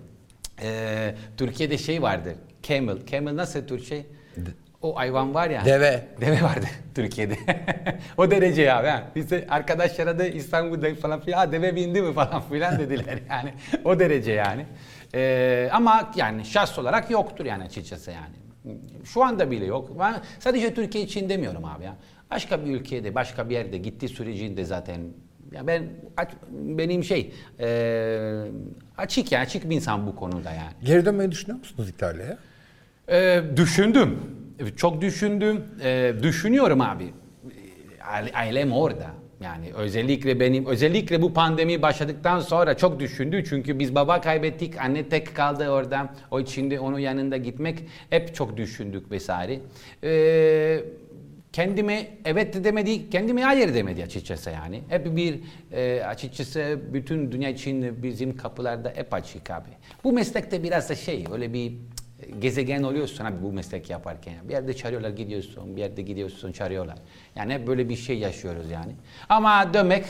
Ee, 0.63 1.15
Türkiye'de 1.37 1.79
şey 1.79 2.03
vardır. 2.03 2.35
Camel. 2.63 3.07
Camel 3.07 3.37
nasıl 3.37 3.67
Türkçe? 3.67 4.07
O 4.83 4.97
hayvan 4.97 5.35
var 5.35 5.51
ya. 5.51 5.65
Deve. 5.65 6.05
Deve 6.21 6.43
vardı 6.43 6.67
Türkiye'de. 6.95 7.37
o 8.17 8.31
derece 8.31 8.63
ya. 8.63 9.05
Biz 9.17 9.31
de 9.31 9.47
arkadaşlara 9.51 10.19
da 10.19 10.27
İstanbul'da 10.27 10.95
falan 10.95 11.21
filan 11.21 11.39
"Ha, 11.39 11.53
deve 11.53 11.77
bindi 11.77 12.03
mi 12.03 12.13
falan 12.13 12.43
filan 12.43 12.79
dediler 12.79 13.19
yani. 13.31 13.53
o 13.85 13.99
derece 14.01 14.33
yani. 14.33 14.67
Ee, 15.15 15.69
ama 15.73 16.13
yani 16.17 16.45
şahs 16.45 16.79
olarak 16.79 17.11
yoktur 17.11 17.45
yani 17.45 17.65
açıkçası 17.65 18.11
yani. 18.11 18.77
Şu 19.05 19.25
anda 19.25 19.51
bile 19.51 19.65
yok. 19.65 19.99
Ben 19.99 20.15
sadece 20.39 20.75
Türkiye 20.75 21.05
için 21.05 21.29
demiyorum 21.29 21.65
abi 21.65 21.85
ya. 21.85 21.97
Başka 22.31 22.65
bir 22.65 22.71
ülkede, 22.71 23.15
başka 23.15 23.49
bir 23.49 23.55
yerde 23.55 23.79
gittiği 23.79 24.09
sürecinde 24.09 24.65
zaten 24.65 25.01
ya 25.53 25.67
ben 25.67 25.83
aç- 26.17 26.33
benim 26.51 27.05
şey 27.05 27.33
e, 27.61 27.69
açık 28.99 29.33
ya 29.33 29.41
açık 29.41 29.71
bir 29.71 29.77
insan 29.77 30.07
bu 30.07 30.17
konuda 30.17 30.51
yani. 30.51 30.73
Geri 30.85 31.05
dönmeyi 31.07 31.31
düşünüyor 31.31 31.59
musunuz 31.59 31.89
İtalya'ya? 31.89 32.39
Ee, 33.11 33.43
düşündüm. 33.57 34.19
Çok 34.77 35.01
düşündüm. 35.01 35.65
Ee, 35.83 36.15
düşünüyorum 36.23 36.81
abi. 36.81 37.13
Aile- 38.01 38.33
Ailem 38.33 38.73
orada. 38.73 39.07
Yani 39.41 39.73
özellikle 39.75 40.41
benim 40.41 40.67
özellikle 40.67 41.23
bu 41.23 41.33
pandemi 41.35 41.83
başladıktan 41.83 42.41
sonra 42.41 42.77
çok 42.77 43.01
düşündü 43.01 43.45
çünkü 43.49 43.79
biz 43.79 43.95
baba 43.95 44.21
kaybettik, 44.21 44.81
anne 44.81 45.09
tek 45.09 45.35
kaldı 45.37 45.69
orada. 45.69 46.15
O 46.31 46.41
de 46.41 46.81
onun 46.81 46.99
yanında 46.99 47.37
gitmek 47.37 47.79
hep 48.11 48.35
çok 48.35 48.57
düşündük 48.57 49.11
vesaire. 49.11 49.61
Ee, 50.05 50.85
kendime 51.59 52.09
evet 52.25 52.55
de 52.55 52.65
demedi, 52.65 53.11
kendime 53.11 53.43
hayır 53.43 53.75
demedi 53.75 54.03
açıkçası 54.03 54.51
yani. 54.51 54.83
Hep 54.89 55.17
bir 55.17 55.41
e, 55.73 56.03
açıkçası 56.05 56.81
bütün 56.93 57.33
dünya 57.33 57.49
için 57.49 58.03
bizim 58.03 58.37
kapılarda 58.37 58.93
hep 58.97 59.15
açık 59.15 59.51
abi. 59.51 59.69
Bu 60.05 60.13
meslekte 60.13 60.63
biraz 60.63 60.89
da 60.89 60.95
şey 60.95 61.25
öyle 61.33 61.53
bir 61.53 61.73
gezegen 62.41 62.83
oluyorsun 62.83 63.25
abi 63.25 63.43
bu 63.43 63.53
meslek 63.53 63.91
yaparken. 63.91 64.35
Bir 64.49 64.53
yerde 64.53 64.77
çağırıyorlar 64.77 65.11
gidiyorsun, 65.11 65.77
bir 65.77 65.81
yerde 65.81 66.03
gidiyorsun 66.03 66.53
çağırıyorlar. 66.53 66.99
Yani 67.37 67.55
hep 67.55 67.67
böyle 67.67 67.89
bir 67.89 67.97
şey 67.97 68.19
yaşıyoruz 68.19 68.71
yani. 68.71 68.93
Ama 69.29 69.75
dönmek 69.75 70.05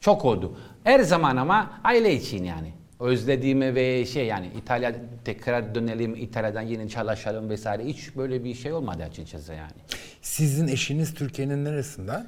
çok 0.00 0.24
oldu. 0.24 0.58
Her 0.84 1.00
zaman 1.00 1.36
ama 1.36 1.80
aile 1.84 2.14
için 2.14 2.44
yani. 2.44 2.72
Özlediğimi 3.02 3.74
ve 3.74 4.06
şey 4.06 4.26
yani 4.26 4.50
İtalya 4.62 4.92
tekrar 5.24 5.74
dönelim, 5.74 6.16
İtalya'dan 6.16 6.62
yine 6.62 6.88
çalışalım 6.88 7.50
vesaire. 7.50 7.84
Hiç 7.84 8.16
böyle 8.16 8.44
bir 8.44 8.54
şey 8.54 8.72
olmadı 8.72 9.02
açıkçası 9.02 9.52
yani. 9.52 9.72
Sizin 10.22 10.68
eşiniz 10.68 11.14
Türkiye'nin 11.14 11.64
neresinden? 11.64 12.26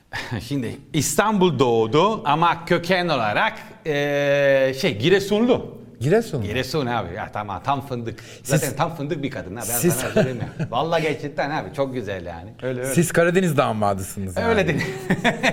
Şimdi 0.40 0.76
İstanbul 0.92 1.58
doğdu 1.58 2.22
ama 2.24 2.64
köken 2.64 3.08
olarak 3.08 3.58
eee, 3.86 4.74
şey 4.80 4.98
Giresunlu. 4.98 5.78
Giresun 6.00 6.40
mu? 6.40 6.46
Giresun 6.46 6.86
abi 6.86 7.14
ya 7.14 7.32
tamam 7.32 7.62
tam 7.64 7.86
fındık. 7.86 8.20
Zaten 8.42 8.66
Siz- 8.68 8.76
tam 8.76 8.94
fındık 8.96 9.22
bir 9.22 9.30
kadın 9.30 9.56
ha 9.56 9.62
ben 9.68 9.74
Siz- 9.74 9.94
sana 9.94 10.10
söyleyeyim 10.10 10.38
ya. 10.58 10.66
Vallahi 10.70 11.02
gerçekten 11.02 11.50
abi 11.50 11.74
çok 11.74 11.94
güzel 11.94 12.26
yani. 12.26 12.50
Öyle 12.62 12.80
öyle. 12.80 12.94
Siz 12.94 13.12
Karadeniz 13.12 13.56
damadısınız 13.56 14.36
yani. 14.36 14.48
Öyle 14.48 14.68
dedi. 14.68 14.82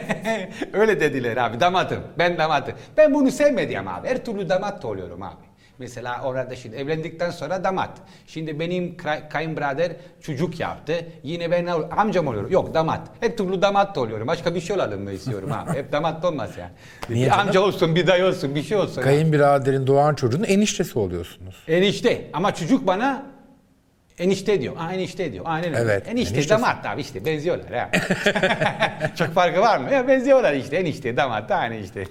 öyle 0.74 1.00
dediler 1.00 1.38
abi 1.38 1.60
damatım. 1.60 2.00
Ben 2.20 2.38
damatım. 2.38 2.76
Ben 2.98 3.14
bunu 3.14 3.32
sevmedim 3.32 3.88
abi. 3.88 4.08
Her 4.08 4.26
türlü 4.26 4.50
damat 4.50 4.84
da 4.84 4.88
oluyorum 4.88 5.22
abi. 5.24 5.52
Mesela 5.80 6.22
orada 6.24 6.56
şimdi 6.56 6.75
evlendikten 6.75 7.30
sonra 7.32 7.63
damat. 7.63 7.92
Şimdi 8.27 8.60
benim 8.60 8.98
kay- 8.98 9.30
kayınbirader 9.30 9.92
çocuk 10.22 10.60
yaptı. 10.60 10.94
Yine 11.24 11.51
ben 11.51 11.65
amcam 11.98 12.27
oluyorum. 12.27 12.51
Yok 12.51 12.74
damat. 12.74 13.01
Her 13.20 13.38
türlü 13.38 13.62
damat 13.62 13.96
da 13.96 14.01
oluyorum. 14.01 14.27
Başka 14.27 14.56
bir 14.56 14.62
şey 14.62 14.75
olalım 14.75 15.03
mı 15.03 15.12
istiyorum 15.12 15.50
abi. 15.51 15.77
Hep 15.77 15.92
damat 15.92 16.24
da 16.24 16.27
olmaz 16.27 16.51
yani. 16.58 16.72
Niye 17.10 17.25
bir 17.25 17.32
canım? 17.32 17.48
amca 17.48 17.62
olsun, 17.62 17.96
bir 17.96 18.08
dayı 18.08 18.25
olsun, 18.25 18.56
bir 18.56 18.63
şey 18.63 18.77
olsun. 18.77 19.01
Kayınbiraderin 19.01 19.88
doğan 19.88 20.15
çocuğunun 20.15 20.44
eniştesi 20.44 21.00
oluyorsunuz. 21.00 21.56
Enişte 21.68 22.30
ama 22.34 22.53
çocuk 22.56 22.88
bana 22.88 23.33
enişte 24.17 24.62
diyor. 24.62 24.74
Aa, 24.79 24.93
enişte 24.93 25.32
diyor. 25.34 25.46
Aynen 25.48 25.74
öyle. 25.74 25.91
Evet, 25.91 26.08
Enişte 26.08 26.36
eniştesi. 26.36 26.50
damat 26.50 26.86
abi 26.86 27.01
işte 27.01 27.25
benziyorlar 27.25 27.74
ha. 27.74 27.89
çok 29.15 29.27
farkı 29.34 29.62
var 29.62 29.77
mı? 29.77 29.91
Ya 29.93 30.08
benziyorlar 30.08 30.53
işte 30.53 30.75
enişte 30.77 31.17
damat 31.17 31.50
da 31.50 31.55
aynı 31.55 31.75
işte. 31.75 32.03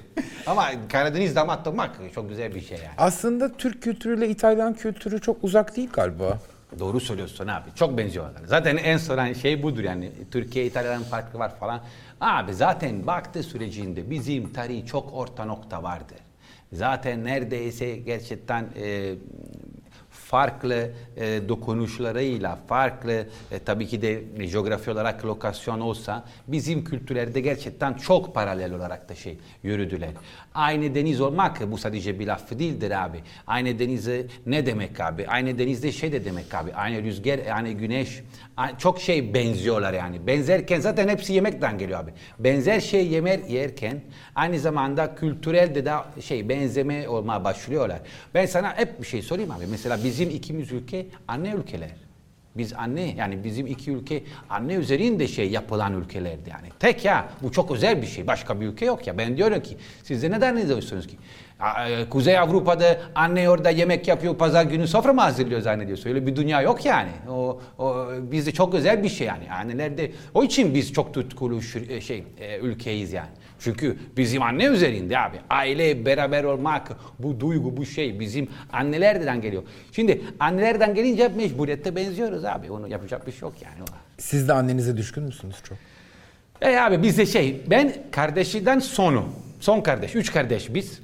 ama 0.46 0.66
Karadeniz 0.92 1.36
damat 1.36 1.66
olmak 1.66 1.90
çok 2.14 2.28
güzel 2.28 2.54
bir 2.54 2.60
şey 2.60 2.78
yani. 2.78 2.94
Aslında 2.98 3.52
Türk 3.52 3.82
kültürüyle 3.82 4.28
İtalyan 4.28 4.74
kültürü 4.74 5.20
çok 5.20 5.44
uzak 5.44 5.76
değil 5.76 5.88
galiba. 5.92 6.38
Doğru 6.78 7.00
söylüyorsun 7.00 7.46
abi. 7.48 7.68
Çok 7.74 7.98
benziyorlar. 7.98 8.42
Zaten 8.46 8.76
en 8.76 8.96
soran 8.96 9.32
şey 9.32 9.62
budur 9.62 9.84
yani. 9.84 10.10
Türkiye 10.30 10.66
İtalya'nın 10.66 11.02
farkı 11.04 11.38
var 11.38 11.56
falan. 11.56 11.80
Abi 12.20 12.54
zaten 12.54 13.06
baktığı 13.06 13.42
sürecinde 13.42 14.10
bizim 14.10 14.52
tarihi 14.52 14.86
çok 14.86 15.12
orta 15.14 15.44
nokta 15.44 15.82
vardır. 15.82 16.18
Zaten 16.72 17.24
neredeyse 17.24 17.96
gerçekten 17.96 18.66
e, 18.82 19.14
farklı 20.32 20.90
e, 21.16 21.48
dokunuşlarıyla, 21.48 22.58
farklı 22.66 23.26
e, 23.50 23.58
tabii 23.58 23.86
ki 23.86 24.02
de 24.02 24.24
coğrafi 24.48 24.90
olarak 24.90 25.24
lokasyon 25.24 25.80
olsa 25.80 26.24
bizim 26.48 26.84
kültürlerde 26.84 27.40
gerçekten 27.40 27.94
çok 27.94 28.34
paralel 28.34 28.74
olarak 28.74 29.08
da 29.08 29.14
şey 29.14 29.38
yürüdüler. 29.62 30.10
Aynı 30.54 30.94
deniz 30.94 31.20
olmak 31.20 31.72
bu 31.72 31.78
sadece 31.78 32.18
bir 32.18 32.26
laf 32.26 32.58
değildir 32.58 33.04
abi. 33.04 33.20
Aynı 33.46 33.78
denize 33.78 34.26
ne 34.46 34.66
demek 34.66 35.00
abi? 35.00 35.26
Aynı 35.28 35.58
denizde 35.58 35.92
şey 35.92 36.12
de 36.12 36.24
demek 36.24 36.54
abi. 36.54 36.74
Aynı 36.74 37.02
rüzgar, 37.02 37.40
aynı 37.54 37.70
güneş. 37.70 38.22
Çok 38.78 39.00
şey 39.00 39.34
benziyorlar 39.34 39.92
yani. 39.92 40.26
Benzerken 40.26 40.80
zaten 40.80 41.08
hepsi 41.08 41.32
yemekten 41.32 41.78
geliyor 41.78 42.00
abi. 42.00 42.10
Benzer 42.38 42.80
şey 42.80 43.06
yemer 43.06 43.38
yerken 43.38 44.00
aynı 44.34 44.58
zamanda 44.58 45.14
kültürel 45.14 45.74
de 45.74 45.84
da 45.84 46.06
şey 46.20 46.48
benzeme 46.48 47.08
olmaya 47.08 47.44
başlıyorlar. 47.44 48.00
Ben 48.34 48.46
sana 48.46 48.76
hep 48.78 49.00
bir 49.00 49.06
şey 49.06 49.22
sorayım 49.22 49.50
abi. 49.50 49.66
Mesela 49.70 49.98
bizim 50.04 50.30
ikimiz 50.30 50.72
ülke 50.72 51.06
anne 51.28 51.50
ülkeler. 51.50 52.11
Biz 52.56 52.72
anne 52.72 53.14
yani 53.16 53.44
bizim 53.44 53.66
iki 53.66 53.90
ülke 53.90 54.22
anne 54.50 54.74
üzerinde 54.74 55.28
şey 55.28 55.50
yapılan 55.50 56.00
ülkelerdi 56.00 56.50
yani. 56.50 56.68
Tek 56.78 57.04
ya 57.04 57.28
bu 57.42 57.52
çok 57.52 57.70
özel 57.70 58.02
bir 58.02 58.06
şey. 58.06 58.26
Başka 58.26 58.60
bir 58.60 58.66
ülke 58.66 58.84
yok 58.84 59.06
ya. 59.06 59.18
Ben 59.18 59.36
diyorum 59.36 59.62
ki 59.62 59.76
siz 60.02 60.22
de 60.22 60.30
neden 60.30 60.56
ne 60.56 60.68
diyorsunuz 60.68 61.06
ki? 61.06 61.16
E, 61.88 62.08
Kuzey 62.08 62.38
Avrupa'da 62.38 63.00
anne 63.14 63.50
orada 63.50 63.70
yemek 63.70 64.08
yapıyor, 64.08 64.36
pazar 64.36 64.64
günü 64.64 64.88
sofra 64.88 65.12
mı 65.12 65.20
hazırlıyor 65.20 65.60
zannediyorsun? 65.60 66.10
Öyle 66.10 66.26
bir 66.26 66.36
dünya 66.36 66.62
yok 66.62 66.84
yani. 66.86 67.10
O, 67.30 67.60
o 67.78 68.06
bizde 68.22 68.52
çok 68.52 68.74
özel 68.74 69.02
bir 69.02 69.08
şey 69.08 69.26
yani. 69.26 69.52
Annelerde 69.52 70.12
o 70.34 70.44
için 70.44 70.74
biz 70.74 70.92
çok 70.92 71.14
tutkulu 71.14 71.60
e, 71.88 72.00
şey 72.00 72.24
e, 72.40 72.58
ülkeyiz 72.58 73.12
yani. 73.12 73.30
Çünkü 73.62 73.96
bizim 74.16 74.42
anne 74.42 74.64
üzerinde 74.64 75.18
abi. 75.18 75.36
Aile 75.50 76.06
beraber 76.06 76.44
olmak, 76.44 76.92
bu 77.18 77.40
duygu, 77.40 77.76
bu 77.76 77.86
şey 77.86 78.20
bizim 78.20 78.48
annelerden 78.72 79.40
geliyor. 79.40 79.62
Şimdi 79.92 80.22
annelerden 80.40 80.94
gelince 80.94 81.28
mecburiyette 81.28 81.96
benziyoruz 81.96 82.44
abi. 82.44 82.70
Onu 82.70 82.88
yapacak 82.88 83.26
bir 83.26 83.32
şey 83.32 83.40
yok 83.40 83.54
yani. 83.64 83.88
Siz 84.18 84.48
de 84.48 84.52
annenize 84.52 84.96
düşkün 84.96 85.24
müsünüz 85.24 85.56
çok? 85.62 85.78
E 86.60 86.76
abi 86.76 87.02
bizde 87.02 87.26
şey, 87.26 87.60
ben 87.70 87.94
kardeşiden 88.10 88.78
sonu. 88.78 89.28
Son 89.60 89.80
kardeş, 89.80 90.14
üç 90.14 90.32
kardeş 90.32 90.74
biz. 90.74 91.00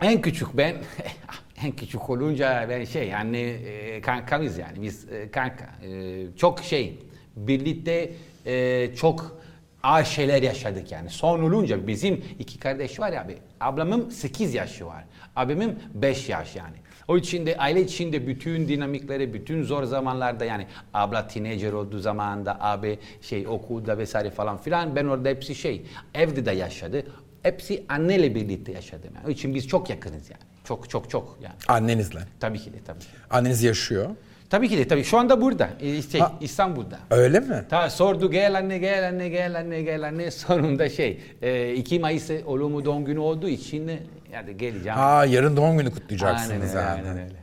En 0.00 0.20
küçük 0.20 0.56
ben, 0.56 0.76
en 1.64 1.72
küçük 1.72 2.10
olunca 2.10 2.66
ben 2.68 2.84
şey 2.84 3.14
anne 3.14 3.40
e, 3.40 4.00
kankamız 4.00 4.58
yani 4.58 4.82
biz 4.82 5.08
e, 5.12 5.30
kanka. 5.30 5.64
E, 5.86 6.22
çok 6.36 6.60
şey, 6.60 6.98
birlikte 7.36 8.12
e, 8.46 8.94
çok 8.96 9.41
ağır 9.82 10.04
şeyler 10.04 10.42
yaşadık 10.42 10.92
yani. 10.92 11.10
Son 11.10 11.42
olunca 11.42 11.86
bizim 11.86 12.24
iki 12.38 12.58
kardeş 12.58 13.00
var 13.00 13.12
ya 13.12 13.22
abi. 13.24 13.38
Ablamın 13.60 14.10
8 14.10 14.54
yaşı 14.54 14.86
var. 14.86 15.04
Abimin 15.36 15.78
5 15.94 16.28
yaş 16.28 16.56
yani. 16.56 16.76
O 17.08 17.16
için 17.16 17.46
de 17.46 17.56
aile 17.56 17.80
içinde 17.82 18.26
bütün 18.26 18.68
dinamikleri, 18.68 19.34
bütün 19.34 19.62
zor 19.62 19.84
zamanlarda 19.84 20.44
yani 20.44 20.66
abla 20.94 21.28
teenager 21.28 21.72
olduğu 21.72 21.98
zamanda 21.98 22.60
abi 22.60 22.98
şey 23.20 23.46
okulda 23.48 23.98
vesaire 23.98 24.30
falan 24.30 24.58
filan 24.58 24.96
ben 24.96 25.04
orada 25.04 25.28
hepsi 25.28 25.54
şey 25.54 25.86
evde 26.14 26.46
de 26.46 26.52
yaşadı. 26.52 27.06
Hepsi 27.42 27.84
anneyle 27.88 28.34
birlikte 28.34 28.72
yaşadım. 28.72 29.10
Yani. 29.14 29.26
O 29.26 29.30
için 29.30 29.54
biz 29.54 29.68
çok 29.68 29.90
yakınız 29.90 30.30
yani. 30.30 30.42
Çok 30.64 30.90
çok 30.90 31.10
çok 31.10 31.38
yani. 31.42 31.54
Annenizle. 31.68 32.20
Tabii 32.40 32.58
ki 32.58 32.72
de 32.72 32.76
tabii 32.86 33.00
ki. 33.00 33.06
Anneniz 33.30 33.62
yaşıyor. 33.62 34.10
Tabii 34.52 34.68
ki 34.68 34.78
de 34.78 34.88
tabii. 34.88 35.04
Şu 35.04 35.18
anda 35.18 35.40
burada. 35.40 35.68
e, 35.80 35.96
Işte 35.96 36.18
Ha. 36.18 36.32
İstanbul'da. 36.40 36.98
Öyle 37.10 37.40
mi? 37.40 37.64
Ta 37.70 37.90
sordu 37.90 38.30
gel 38.30 38.58
anne 38.58 38.78
gel 38.78 39.08
anne 39.08 39.28
gel 39.28 39.58
anne 39.58 39.82
gel 39.82 40.02
anne 40.06 40.30
sonunda 40.30 40.88
şey 40.88 41.20
e, 41.42 41.74
2 41.74 41.98
Mayıs 41.98 42.30
oğlumun 42.46 42.84
doğum 42.84 43.04
günü 43.04 43.18
olduğu 43.18 43.48
için 43.48 43.88
e, 43.88 43.98
yani 44.32 44.56
geleceğim. 44.56 44.98
Aa 44.98 45.24
yarın 45.24 45.56
doğum 45.56 45.70
günü 45.78 45.78
aynen 45.88 45.90
kutlayacaksınız 45.90 46.74
yani. 46.74 46.88
aynen 46.90 47.18
öyle. 47.18 47.36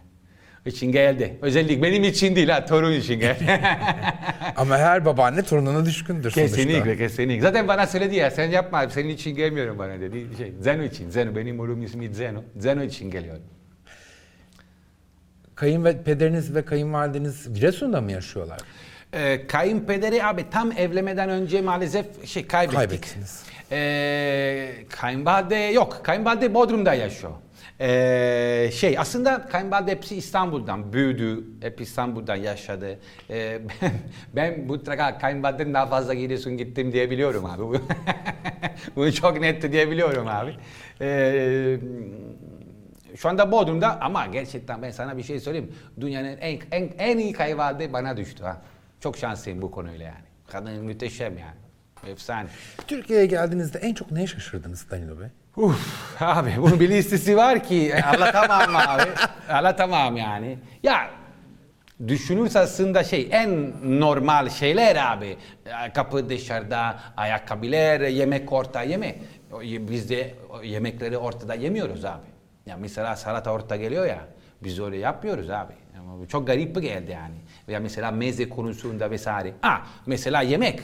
için 0.65 0.91
geldi. 0.91 1.37
Özellikle 1.41 1.83
benim 1.83 2.03
için 2.03 2.35
değil 2.35 2.49
ha 2.49 2.65
torun 2.65 2.91
için 2.93 3.19
geldi. 3.19 3.45
Ama 4.55 4.77
her 4.77 5.05
babaanne 5.05 5.43
torununa 5.43 5.85
düşkündür 5.85 6.31
sonuçta. 6.31 6.57
kesinlikle 6.57 6.97
kesinlikle. 6.97 7.41
Zaten 7.41 7.67
bana 7.67 7.87
söyledi 7.87 8.15
ya 8.15 8.31
sen 8.31 8.49
yapma 8.49 8.89
senin 8.89 9.09
için 9.09 9.35
gelmiyorum 9.35 9.77
bana 9.79 9.99
dedi. 9.99 10.25
Şey, 10.37 10.53
Zeno 10.59 10.83
için. 10.83 11.09
Zeno 11.09 11.35
benim 11.35 11.59
oğlum 11.59 11.81
ismi 11.83 12.13
Zeno. 12.13 12.43
Zeno 12.57 12.83
için 12.83 13.11
geliyorum. 13.11 13.43
Kayınpederiniz 15.59 16.55
ve 16.55 16.65
kayınvalideniz 16.65 17.53
Giresun'da 17.53 18.01
mı 18.01 18.11
yaşıyorlar? 18.11 18.59
Ee, 19.13 19.47
kayınpederi 19.47 20.23
abi 20.23 20.49
tam 20.51 20.71
evlenmeden 20.71 21.29
önce 21.29 21.61
maalesef 21.61 22.25
şey 22.25 22.47
kaybettik. 22.47 22.77
Kaybettiniz. 22.89 23.43
Ee, 23.71 24.71
kayınvalide 24.89 25.55
yok. 25.55 25.99
Kayınvalide 26.03 26.53
Bodrum'da 26.53 26.93
yaşıyor. 26.93 27.33
Ee, 27.81 28.69
şey 28.73 28.99
aslında 28.99 29.45
kayınvalide 29.51 29.91
hepsi 29.91 30.15
İstanbul'dan 30.15 30.93
büyüdü. 30.93 31.43
Hep 31.61 31.81
İstanbul'dan 31.81 32.35
yaşadı. 32.35 32.99
Ee, 33.29 33.59
ben, 33.81 33.91
ben 34.35 34.59
mutlaka 34.67 35.17
kayınvalideden 35.17 35.73
daha 35.73 35.85
fazla 35.87 36.13
Giresun 36.13 36.57
gittim 36.57 36.91
diyebiliyorum 36.91 37.45
abi. 37.45 37.61
Bu- 37.61 37.81
Bunu 38.95 39.13
çok 39.13 39.39
net 39.41 39.71
diyebiliyorum 39.71 40.27
abi. 40.27 40.55
Ee, 41.01 41.77
şu 43.15 43.29
anda 43.29 43.51
Bodrum'da 43.51 44.01
ama 44.01 44.25
gerçekten 44.25 44.81
ben 44.81 44.91
sana 44.91 45.17
bir 45.17 45.23
şey 45.23 45.39
söyleyeyim. 45.39 45.75
Dünyanın 46.01 46.37
en 46.37 46.59
en, 46.71 46.89
en 46.97 47.17
iyi 47.17 47.33
kayınvalide 47.33 47.93
bana 47.93 48.17
düştü 48.17 48.43
ha. 48.43 48.61
Çok 48.99 49.17
şanslıyım 49.17 49.61
bu 49.61 49.71
konuyla 49.71 50.05
yani. 50.05 50.25
Kadın 50.47 50.85
müteşem 50.85 51.37
yani. 51.37 52.11
Efsane. 52.11 52.47
Türkiye'ye 52.87 53.25
geldiğinizde 53.25 53.79
en 53.79 53.93
çok 53.93 54.11
neye 54.11 54.27
şaşırdınız 54.27 54.91
Danilo 54.91 55.19
Bey? 55.19 55.27
Uf 55.57 56.21
abi 56.21 56.53
bunun 56.57 56.79
bir 56.79 56.89
listesi 56.89 57.37
var 57.37 57.63
ki 57.63 57.95
anlatamam 58.05 58.75
abi. 58.75 59.09
Anlatamam 59.49 60.17
yani. 60.17 60.57
Ya 60.83 61.09
düşünürse 62.07 62.59
aslında 62.59 63.03
şey 63.03 63.27
en 63.31 63.71
normal 64.01 64.49
şeyler 64.49 65.13
abi. 65.13 65.37
Kapı 65.93 66.29
dışarıda, 66.29 66.99
ayakkabılar, 67.17 68.01
yemek 68.01 68.53
orta 68.53 68.81
yeme. 68.83 69.15
Biz 69.63 70.09
de 70.09 70.33
yemekleri 70.63 71.17
ortada 71.17 71.53
yemiyoruz 71.55 72.05
abi. 72.05 72.25
Ya 72.65 72.77
mesela 72.77 73.15
salata 73.15 73.51
orta 73.51 73.75
geliyor 73.75 74.05
ya. 74.05 74.19
Biz 74.63 74.79
öyle 74.79 74.97
yapmıyoruz 74.97 75.49
abi. 75.49 75.73
Ama 75.99 76.27
Çok 76.27 76.47
garip 76.47 76.81
geldi 76.81 77.11
yani. 77.11 77.35
Veya 77.67 77.79
mesela 77.79 78.11
meze 78.11 78.49
konusunda 78.49 79.11
vesaire. 79.11 79.53
Ah 79.63 79.87
mesela 80.05 80.41
yemek. 80.41 80.79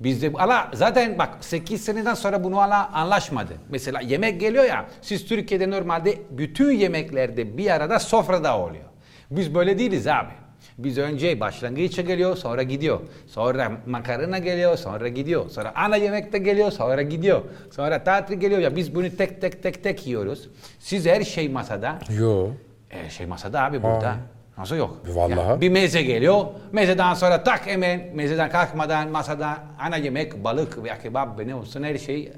Bizde 0.00 0.32
ala 0.34 0.70
zaten 0.74 1.18
bak 1.18 1.36
8 1.40 1.84
seneden 1.84 2.14
sonra 2.14 2.44
bunu 2.44 2.60
ala 2.60 2.88
anlaşmadı. 2.92 3.52
Mesela 3.68 4.00
yemek 4.00 4.40
geliyor 4.40 4.64
ya. 4.64 4.86
Siz 5.02 5.26
Türkiye'de 5.26 5.70
normalde 5.70 6.18
bütün 6.30 6.72
yemeklerde 6.72 7.58
bir 7.58 7.70
arada 7.70 7.98
sofrada 7.98 8.58
oluyor. 8.58 8.84
Biz 9.30 9.54
böyle 9.54 9.78
değiliz 9.78 10.06
abi. 10.06 10.32
Biz 10.78 10.98
önce 10.98 11.40
başlangıçta 11.40 12.02
geliyor, 12.02 12.36
sonra 12.36 12.62
gidiyor. 12.62 13.00
Sonra 13.26 13.72
makarna 13.86 14.38
geliyor, 14.38 14.76
sonra 14.76 15.08
gidiyor. 15.08 15.50
Sonra 15.50 15.72
ana 15.76 15.96
yemekte 15.96 16.38
geliyor, 16.38 16.70
sonra 16.70 17.02
gidiyor. 17.02 17.42
Sonra 17.70 18.04
tatlı 18.04 18.34
geliyor 18.34 18.60
ya 18.60 18.76
biz 18.76 18.94
bunu 18.94 19.16
tek 19.16 19.40
tek 19.40 19.62
tek 19.62 19.82
tek 19.84 20.06
yiyoruz. 20.06 20.48
Siz 20.78 21.06
her 21.06 21.22
şey 21.22 21.48
masada. 21.48 21.98
Yo. 22.18 22.48
Her 22.88 23.10
şey 23.10 23.26
masada 23.26 23.62
abi 23.62 23.82
burada. 23.82 24.08
Aa. 24.08 24.16
Nasıl 24.58 24.76
yok? 24.76 25.02
Vallahi. 25.06 25.38
Ya 25.48 25.60
bir 25.60 25.68
meze 25.68 26.02
geliyor. 26.02 26.44
Mezeden 26.72 27.14
sonra 27.14 27.44
tak 27.44 27.66
hemen 27.66 28.00
mezeden 28.14 28.50
kalkmadan 28.50 29.08
masada 29.08 29.58
ana 29.80 29.96
yemek, 29.96 30.44
balık 30.44 30.84
veya 30.84 30.98
kebap 30.98 31.46
ne 31.46 31.54
olsun 31.54 31.82
her 31.82 31.98
şey. 31.98 32.32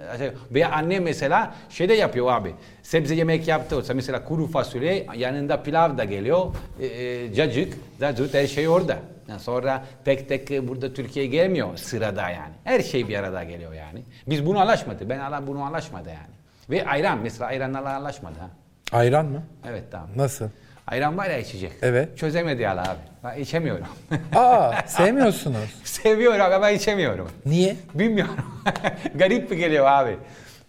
Veya 0.50 0.70
anne 0.70 1.00
mesela 1.00 1.54
şey 1.68 1.88
de 1.88 1.94
yapıyor 1.94 2.32
abi. 2.32 2.54
Sebze 2.82 3.14
yemek 3.14 3.48
yaptı 3.48 3.76
olsa 3.76 3.94
mesela 3.94 4.24
kuru 4.24 4.46
fasulye 4.46 5.06
yanında 5.16 5.62
pilav 5.62 5.98
da 5.98 6.04
geliyor. 6.04 6.46
E, 6.80 6.86
e, 6.86 7.34
cacık, 7.34 7.74
cacık 8.00 8.34
her 8.34 8.46
şey 8.46 8.68
orada. 8.68 8.98
Yani 9.28 9.40
sonra 9.40 9.84
tek 10.04 10.28
tek 10.28 10.50
e, 10.50 10.68
burada 10.68 10.94
Türkiye'ye 10.94 11.30
gelmiyor 11.30 11.76
sırada 11.76 12.30
yani. 12.30 12.54
Her 12.64 12.80
şey 12.80 13.08
bir 13.08 13.18
arada 13.18 13.44
geliyor 13.44 13.72
yani. 13.72 14.02
Biz 14.26 14.46
bunu 14.46 14.60
anlaşmadı. 14.60 15.08
Ben 15.08 15.18
ala 15.18 15.46
bunu 15.46 15.62
anlaşmadı 15.62 16.08
yani. 16.08 16.36
Ve 16.70 16.86
ayran 16.86 17.18
mesela 17.18 17.46
ayranlarla 17.46 17.96
anlaşmadı 17.96 18.34
ha. 18.40 18.50
Ayran 18.98 19.26
mı? 19.26 19.42
Evet 19.68 19.84
tamam. 19.90 20.08
Nasıl? 20.16 20.48
Ayran 20.86 21.16
var 21.18 21.30
ya 21.30 21.38
içecek. 21.38 21.72
Evet. 21.82 22.18
Çözemedi 22.18 22.66
hala 22.66 22.82
abi. 22.82 22.98
Ben 23.24 23.40
içemiyorum. 23.40 23.86
Aa 24.34 24.72
sevmiyorsunuz. 24.86 25.74
Seviyorum 25.84 26.52
ama 26.54 26.70
içemiyorum. 26.70 27.28
Niye? 27.46 27.76
Bilmiyorum. 27.94 28.34
Garip 29.14 29.50
bir 29.50 29.56
geliyor 29.56 29.84
abi. 29.86 30.16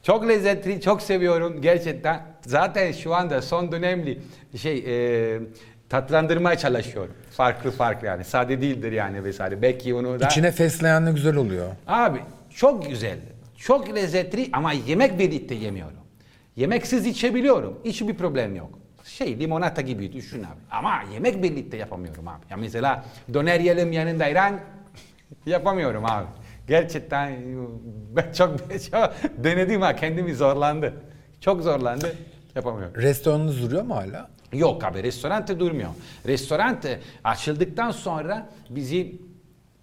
Çok 0.04 0.28
lezzetli, 0.28 0.82
çok 0.82 1.02
seviyorum 1.02 1.62
gerçekten. 1.62 2.22
Zaten 2.42 2.92
şu 2.92 3.16
anda 3.16 3.42
son 3.42 3.72
dönemli 3.72 4.20
şey 4.58 4.84
e, 4.88 5.40
tatlandırmaya 5.90 6.58
çalışıyorum. 6.58 7.14
Farklı 7.32 7.72
farklı 7.72 8.08
yani. 8.08 8.24
Sade 8.24 8.62
değildir 8.62 8.92
yani 8.92 9.24
vesaire. 9.24 9.62
Belki 9.62 9.94
onu 9.94 10.20
da... 10.20 10.26
İçine 10.28 10.52
fesleğen 10.52 11.06
ne 11.06 11.12
güzel 11.12 11.36
oluyor. 11.36 11.68
Abi 11.88 12.20
çok 12.56 12.86
güzel. 12.90 13.18
Çok 13.58 13.96
lezzetli 13.96 14.50
ama 14.54 14.72
yemek 14.72 15.20
birlikte 15.20 15.56
yemiyorum. 15.56 15.98
Yemeksiz 16.56 17.06
içebiliyorum. 17.06 17.80
Hiçbir 17.86 18.14
problem 18.14 18.56
yok. 18.56 18.80
Şey 19.08 19.40
limonata 19.40 19.82
gibi 19.82 20.14
düşün 20.14 20.44
abi. 20.44 20.60
Ama 20.72 21.04
yemek 21.14 21.44
birlikte 21.44 21.78
yapamıyorum 21.78 22.28
abi. 22.28 22.46
Ya 22.50 22.58
mesela 22.58 23.06
döner 23.34 23.60
yiyelim 23.60 23.92
yanında 23.92 24.24
ayran 24.24 24.60
yapamıyorum 25.46 26.06
abi. 26.06 26.28
Gerçekten 26.68 27.36
ben 28.16 28.32
çok, 28.32 28.60
çok 28.92 29.14
denedim 29.44 29.82
ha 29.82 29.96
kendimi 29.96 30.36
zorlandı. 30.36 30.94
Çok 31.42 31.62
zorlandı. 31.62 32.16
Yapamıyorum. 32.56 33.02
Restoranınız 33.02 33.62
duruyor 33.62 33.84
mu 33.84 33.96
hala? 33.96 34.30
Yok 34.54 34.84
abi 34.84 35.04
restoran 35.04 35.48
durmuyor. 35.48 35.90
Restoran 36.26 36.80
açıldıktan 37.24 37.92
sonra 37.92 38.50
bizi 38.70 39.16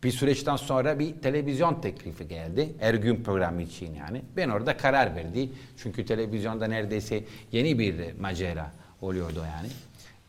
bir 0.05 0.11
süreçten 0.11 0.57
sonra 0.57 0.99
bir 0.99 1.23
televizyon 1.23 1.81
teklifi 1.81 2.29
geldi. 2.29 2.75
Her 2.79 2.95
gün 2.95 3.25
programı 3.25 3.63
için 3.63 3.95
yani. 3.95 4.23
Ben 4.37 4.49
orada 4.49 4.77
karar 4.77 5.17
verdi. 5.17 5.51
Çünkü 5.77 6.05
televizyonda 6.05 6.67
neredeyse 6.67 7.25
yeni 7.53 7.79
bir 7.79 8.19
macera 8.21 8.73
oluyordu 9.05 9.45
yani. 9.57 9.69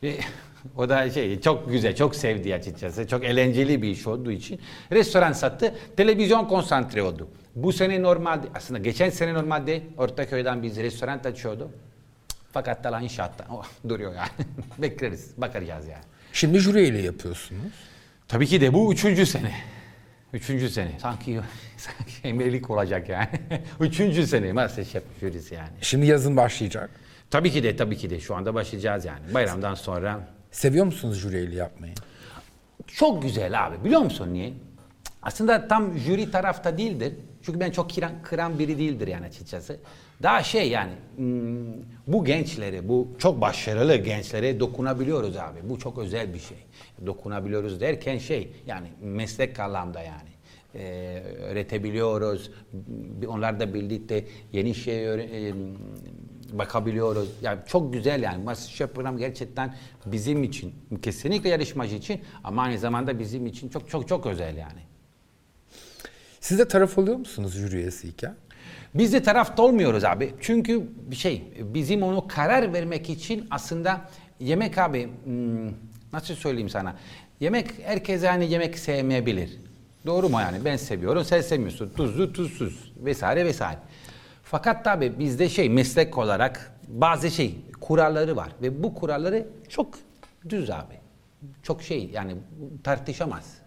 Ve 0.03 0.19
o 0.77 0.89
da 0.89 1.09
şey 1.09 1.41
çok 1.41 1.71
güzel, 1.71 1.95
çok 1.95 2.15
sevdi 2.15 2.55
açıkçası. 2.55 3.07
Çok 3.07 3.23
eğlenceli 3.23 3.81
bir 3.81 3.89
iş 3.89 4.07
olduğu 4.07 4.31
için. 4.31 4.61
Restoran 4.91 5.31
sattı, 5.31 5.75
televizyon 5.97 6.45
konsantre 6.45 7.03
oldu. 7.03 7.29
Bu 7.55 7.73
sene 7.73 8.01
normalde, 8.01 8.47
aslında 8.55 8.79
geçen 8.79 9.09
sene 9.09 9.33
normalde 9.33 9.83
Ortaköy'den 9.97 10.63
biz 10.63 10.77
restoran 10.77 11.17
açıyordu. 11.17 11.71
Fakat 12.51 12.83
daha 12.83 13.01
inşaatta 13.01 13.45
oh, 13.51 13.65
duruyor 13.89 14.15
yani. 14.15 14.29
Bekleriz, 14.77 15.31
bakacağız 15.37 15.87
yani. 15.87 16.03
Şimdi 16.33 16.59
jüriyle 16.59 17.01
yapıyorsunuz. 17.01 17.73
Tabii 18.27 18.47
ki 18.47 18.61
de 18.61 18.73
bu 18.73 18.93
üçüncü 18.93 19.25
sene. 19.25 19.51
Üçüncü 20.33 20.69
sene. 20.69 20.91
Sanki, 21.01 21.39
sanki 21.77 22.11
emeklilik 22.23 22.69
olacak 22.69 23.09
yani. 23.09 23.29
üçüncü 23.79 24.27
sene 24.27 24.53
Masterchef 24.53 25.03
jürisi 25.19 25.55
yani. 25.55 25.69
Şimdi 25.81 26.05
yazın 26.05 26.37
başlayacak. 26.37 26.89
Tabii 27.31 27.51
ki 27.51 27.63
de 27.63 27.75
tabii 27.75 27.97
ki 27.97 28.09
de 28.09 28.19
şu 28.19 28.35
anda 28.35 28.53
başlayacağız 28.53 29.05
yani. 29.05 29.33
Bayramdan 29.33 29.75
sonra. 29.75 30.27
Seviyor 30.51 30.85
musunuz 30.85 31.19
jüriyle 31.19 31.55
yapmayı? 31.55 31.93
Çok 32.87 33.21
güzel 33.21 33.65
abi 33.65 33.83
biliyor 33.83 34.01
musun 34.01 34.33
niye? 34.33 34.53
Aslında 35.21 35.67
tam 35.67 35.97
jüri 35.97 36.31
tarafta 36.31 36.77
değildir. 36.77 37.13
Çünkü 37.41 37.59
ben 37.59 37.71
çok 37.71 37.95
kıran, 37.95 38.11
kıran 38.23 38.59
biri 38.59 38.77
değildir 38.77 39.07
yani 39.07 39.25
açıkçası. 39.25 39.77
Daha 40.23 40.43
şey 40.43 40.69
yani 40.69 40.91
hmm, 41.15 41.73
bu 42.07 42.25
gençlere, 42.25 42.89
bu 42.89 43.07
çok 43.19 43.41
başarılı 43.41 43.95
gençlere 43.95 44.59
dokunabiliyoruz 44.59 45.37
abi. 45.37 45.59
Bu 45.63 45.79
çok 45.79 45.97
özel 45.97 46.33
bir 46.33 46.39
şey. 46.39 46.57
Dokunabiliyoruz 47.05 47.81
derken 47.81 48.17
şey 48.17 48.51
yani 48.67 48.87
meslek 49.01 49.59
anlamda 49.59 50.01
yani. 50.01 50.29
Ee, 50.75 51.23
öğretebiliyoruz. 51.41 52.51
Onlarla 53.27 53.73
birlikte 53.73 54.25
yeni 54.51 54.75
şey 54.75 55.05
e, 55.13 55.53
bakabiliyoruz. 56.59 57.29
Yani 57.41 57.59
çok 57.67 57.93
güzel 57.93 58.23
yani. 58.23 58.43
Masterchef 58.43 58.93
program 58.93 59.17
gerçekten 59.17 59.75
bizim 60.05 60.43
için, 60.43 60.73
kesinlikle 61.01 61.49
yarışmacı 61.49 61.95
için 61.95 62.21
ama 62.43 62.61
aynı 62.61 62.79
zamanda 62.79 63.19
bizim 63.19 63.45
için 63.45 63.69
çok 63.69 63.89
çok 63.89 64.07
çok 64.07 64.25
özel 64.25 64.57
yani. 64.57 64.79
Siz 66.39 66.59
de 66.59 66.67
taraf 66.67 66.97
oluyor 66.97 67.17
musunuz 67.17 67.53
jüri 67.53 67.75
üyesiyken? 67.75 68.35
Biz 68.95 69.13
de 69.13 69.23
tarafta 69.23 69.63
olmuyoruz 69.63 70.03
abi. 70.03 70.33
Çünkü 70.41 70.83
bir 71.11 71.15
şey 71.15 71.43
bizim 71.59 72.03
onu 72.03 72.27
karar 72.27 72.73
vermek 72.73 73.09
için 73.09 73.47
aslında 73.51 74.01
yemek 74.39 74.77
abi 74.77 75.09
hmm, 75.23 75.67
nasıl 76.13 76.35
söyleyeyim 76.35 76.69
sana? 76.69 76.95
Yemek 77.39 77.67
herkes 77.83 78.23
aynı 78.23 78.43
yemek 78.43 78.79
sevmeyebilir. 78.79 79.57
Doğru 80.05 80.29
mu 80.29 80.39
yani? 80.41 80.65
Ben 80.65 80.75
seviyorum, 80.75 81.23
sen 81.23 81.41
sevmiyorsun. 81.41 81.89
Tuzlu, 81.89 82.33
tuzsuz 82.33 82.93
vesaire 82.97 83.45
vesaire. 83.45 83.79
Fakat 84.55 84.83
tabi 84.83 85.19
bizde 85.19 85.49
şey 85.49 85.69
meslek 85.69 86.17
olarak 86.17 86.71
bazı 86.87 87.31
şey 87.31 87.55
kuralları 87.81 88.35
var 88.35 88.49
ve 88.61 88.83
bu 88.83 88.93
kuralları 88.93 89.47
çok 89.69 89.95
düz 90.49 90.69
abi. 90.69 90.99
Çok 91.63 91.83
şey 91.83 92.09
yani 92.13 92.35
tartışamaz. 92.83 93.57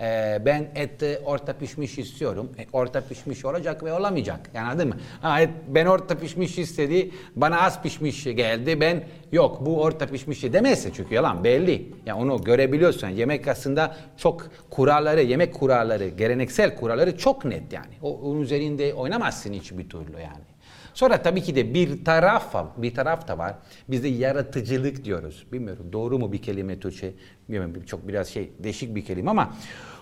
Ee, 0.00 0.42
ben 0.46 0.70
et 0.74 1.02
e, 1.02 1.18
orta 1.24 1.52
pişmiş 1.52 1.98
istiyorum. 1.98 2.52
E, 2.58 2.66
orta 2.72 3.00
pişmiş 3.00 3.44
olacak 3.44 3.84
ve 3.84 3.92
olamayacak. 3.92 4.50
Yani 4.54 4.68
anladın 4.68 4.88
mı? 4.88 4.96
Ha, 5.20 5.40
et, 5.40 5.50
ben 5.68 5.86
orta 5.86 6.18
pişmiş 6.18 6.58
istedi. 6.58 7.10
Bana 7.36 7.60
az 7.60 7.82
pişmiş 7.82 8.24
geldi. 8.24 8.80
Ben 8.80 9.04
yok 9.32 9.66
bu 9.66 9.82
orta 9.82 10.06
pişmiş 10.06 10.42
demezse 10.42 10.92
çünkü 10.92 11.14
yalan 11.14 11.44
belli. 11.44 11.92
Yani 12.06 12.22
onu 12.22 12.44
görebiliyorsun. 12.44 13.08
Yemek 13.08 13.48
aslında 13.48 13.96
çok 14.16 14.50
kuralları, 14.70 15.22
yemek 15.22 15.54
kuralları, 15.54 16.08
geleneksel 16.08 16.76
kuralları 16.76 17.18
çok 17.18 17.44
net 17.44 17.72
yani. 17.72 17.94
O, 18.02 18.18
onun 18.18 18.40
üzerinde 18.40 18.94
oynamazsın 18.94 19.52
hiçbir 19.52 19.88
türlü 19.88 20.12
yani. 20.12 20.53
Sonra 20.94 21.22
tabii 21.22 21.42
ki 21.42 21.56
de 21.56 21.74
bir 21.74 22.04
taraf 22.04 22.54
bir 22.76 22.94
taraf 22.94 23.28
da 23.28 23.38
var. 23.38 23.54
Biz 23.88 24.02
de 24.02 24.08
yaratıcılık 24.08 25.04
diyoruz. 25.04 25.46
Bilmiyorum 25.52 25.88
doğru 25.92 26.18
mu 26.18 26.32
bir 26.32 26.42
kelime 26.42 26.80
Türkçe? 26.80 27.14
Bilmiyorum 27.48 27.82
çok 27.86 28.08
biraz 28.08 28.28
şey 28.28 28.50
değişik 28.58 28.94
bir 28.94 29.04
kelime 29.04 29.30
ama 29.30 29.54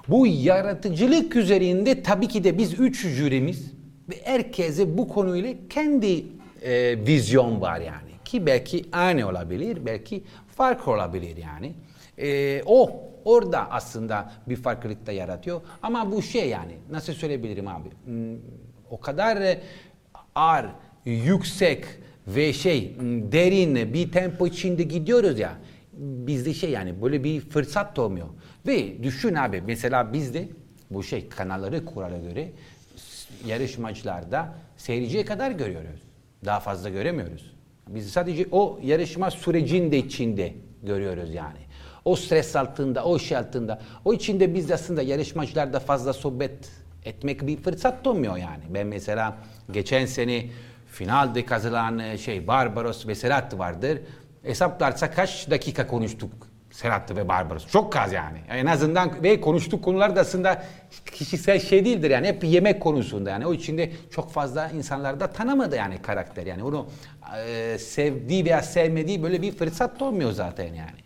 bu 0.08 0.26
yaratıcılık 0.26 1.36
üzerinde 1.36 2.02
tabii 2.02 2.28
ki 2.28 2.44
de 2.44 2.58
biz 2.58 2.80
üç 2.80 3.06
jürimiz 3.06 3.72
ve 4.10 4.14
herkese 4.24 4.98
bu 4.98 5.08
konuyla 5.08 5.54
kendi 5.70 6.24
e, 6.62 7.06
vizyon 7.06 7.60
var 7.60 7.80
yani. 7.80 8.10
Ki 8.24 8.46
belki 8.46 8.84
aynı 8.92 9.28
olabilir, 9.28 9.86
belki 9.86 10.24
farklı 10.56 10.92
olabilir 10.92 11.36
yani. 11.36 11.72
E, 12.18 12.62
o 12.66 13.02
orada 13.24 13.70
aslında 13.70 14.32
bir 14.48 14.56
farklılık 14.56 15.06
da 15.06 15.12
yaratıyor. 15.12 15.60
Ama 15.82 16.12
bu 16.12 16.22
şey 16.22 16.48
yani 16.48 16.72
nasıl 16.90 17.12
söyleyebilirim 17.12 17.68
abi? 17.68 17.88
Hmm, 18.04 18.36
o 18.90 19.00
kadar 19.00 19.36
e, 19.36 19.60
ağır, 20.34 20.66
yüksek 21.04 21.84
ve 22.26 22.52
şey 22.52 22.96
derin 23.32 23.94
bir 23.94 24.12
tempo 24.12 24.46
içinde 24.46 24.82
gidiyoruz 24.82 25.38
ya. 25.38 25.52
Bizde 25.92 26.54
şey 26.54 26.70
yani 26.70 27.02
böyle 27.02 27.24
bir 27.24 27.40
fırsat 27.40 27.96
doğmuyor. 27.96 28.28
Ve 28.66 29.02
düşün 29.02 29.34
abi 29.34 29.62
mesela 29.66 30.12
bizde 30.12 30.48
bu 30.90 31.02
şey 31.02 31.28
kanalları 31.28 31.84
kurala 31.84 32.18
göre 32.18 32.52
yarışmacılarda 33.46 34.54
seyirciye 34.76 35.24
kadar 35.24 35.50
görüyoruz. 35.50 36.00
Daha 36.44 36.60
fazla 36.60 36.88
göremiyoruz. 36.88 37.52
Biz 37.88 38.10
sadece 38.10 38.46
o 38.50 38.80
yarışma 38.82 39.30
sürecinde 39.30 39.98
içinde 39.98 40.54
görüyoruz 40.82 41.34
yani. 41.34 41.58
O 42.04 42.16
stres 42.16 42.56
altında, 42.56 43.04
o 43.04 43.18
şey 43.18 43.36
altında. 43.36 43.80
O 44.04 44.14
içinde 44.14 44.54
biz 44.54 44.70
aslında 44.70 45.02
yarışmacılarda 45.02 45.80
fazla 45.80 46.12
sohbet 46.12 46.70
etmek 47.04 47.46
bir 47.46 47.56
fırsat 47.56 48.04
doğmuyor 48.04 48.36
yani. 48.36 48.62
Ben 48.68 48.86
mesela 48.86 49.36
geçen 49.70 50.06
sene 50.06 50.44
finalde 50.92 51.44
kazılan 51.44 52.16
şey 52.16 52.46
Barbaros 52.46 53.06
ve 53.06 53.14
Serhat 53.14 53.58
vardır. 53.58 53.98
Hesaplarsa 54.42 55.10
kaç 55.10 55.50
dakika 55.50 55.86
konuştuk 55.86 56.32
Serhat 56.72 57.16
ve 57.16 57.28
Barbaros. 57.28 57.66
Çok 57.66 57.96
az 57.96 58.12
yani. 58.12 58.38
En 58.50 58.66
azından 58.66 59.22
ve 59.22 59.40
konuştuk 59.40 59.84
konular 59.84 60.16
da 60.16 60.20
aslında 60.20 60.64
kişisel 61.12 61.60
şey 61.60 61.84
değildir 61.84 62.10
yani 62.10 62.26
hep 62.26 62.44
yemek 62.44 62.80
konusunda 62.80 63.30
yani. 63.30 63.46
O 63.46 63.54
içinde 63.54 63.90
çok 64.10 64.32
fazla 64.32 64.70
insanlar 64.70 65.20
da 65.20 65.26
tanımadı 65.26 65.76
yani 65.76 66.02
karakter 66.02 66.46
yani. 66.46 66.64
Onu 66.64 66.86
e, 67.46 67.78
sevdiği 67.78 68.44
veya 68.44 68.62
sevmediği 68.62 69.22
böyle 69.22 69.42
bir 69.42 69.52
fırsat 69.52 70.02
olmuyor 70.02 70.32
zaten 70.32 70.74
yani. 70.74 71.00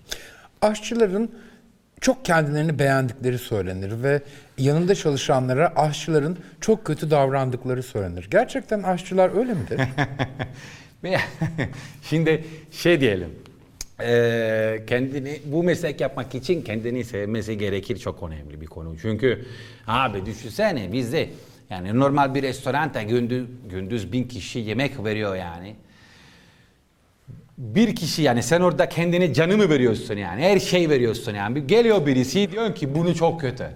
Aşçıların 0.62 1.30
çok 2.00 2.24
kendilerini 2.24 2.78
beğendikleri 2.78 3.38
söylenir 3.38 4.02
ve 4.02 4.20
yanında 4.59 4.94
çalışanlara 4.94 5.72
aşçıların 5.76 6.38
çok 6.61 6.85
kötü 6.85 7.11
davrandıkları 7.11 7.82
söylenir. 7.82 8.28
Gerçekten 8.30 8.82
aşçılar 8.82 9.38
öyle 9.38 9.54
midir? 9.54 9.80
Şimdi 12.02 12.44
şey 12.70 13.00
diyelim. 13.00 13.30
Kendini 14.87 15.40
bu 15.44 15.62
meslek 15.62 16.00
yapmak 16.00 16.35
için 16.35 16.62
kendini 16.62 17.04
sevmesi 17.04 17.59
gerekir 17.59 17.96
çok 17.98 18.22
önemli 18.22 18.61
bir 18.61 18.66
konu. 18.66 18.96
Çünkü 19.02 19.46
abi 19.87 20.26
düşünsene 20.26 20.92
bizde 20.92 21.28
yani 21.70 21.98
normal 21.98 22.35
bir 22.35 22.42
restoranda 22.42 23.02
gündüz, 23.02 23.46
gündüz 23.70 24.12
bin 24.12 24.24
kişi 24.24 24.59
yemek 24.59 25.04
veriyor 25.04 25.37
yani 25.37 25.76
bir 27.59 27.97
kişi 27.97 28.23
yani 28.23 28.42
sen 28.42 28.61
orada 28.61 28.88
kendine 28.88 29.35
canımı 29.35 29.69
veriyorsun 29.69 30.16
yani 30.16 30.42
her 30.42 30.61
şey 30.61 30.90
veriyorsun 30.90 31.35
yani. 31.35 31.66
Geliyor 31.66 32.07
birisi 32.07 32.53
diyor 32.53 32.75
ki 32.75 32.95
bunu 32.95 33.14
çok 33.14 33.40
kötü. 33.40 33.66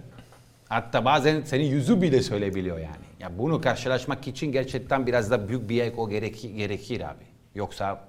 Hatta 0.69 1.05
bazen 1.05 1.43
senin 1.43 1.64
yüzü 1.64 2.03
bile 2.03 2.23
söyleyebiliyor 2.23 2.79
yani. 2.79 3.05
Ya 3.21 3.38
bunu 3.38 3.61
karşılaşmak 3.61 4.29
için 4.29 4.53
gerçekten 4.53 5.07
biraz 5.07 5.31
da 5.31 5.49
büyük 5.49 5.69
bir 5.69 5.83
ego 5.83 6.09
gerekir, 6.09 6.51
gerekir 6.51 7.01
abi. 7.01 7.25
Yoksa 7.55 8.05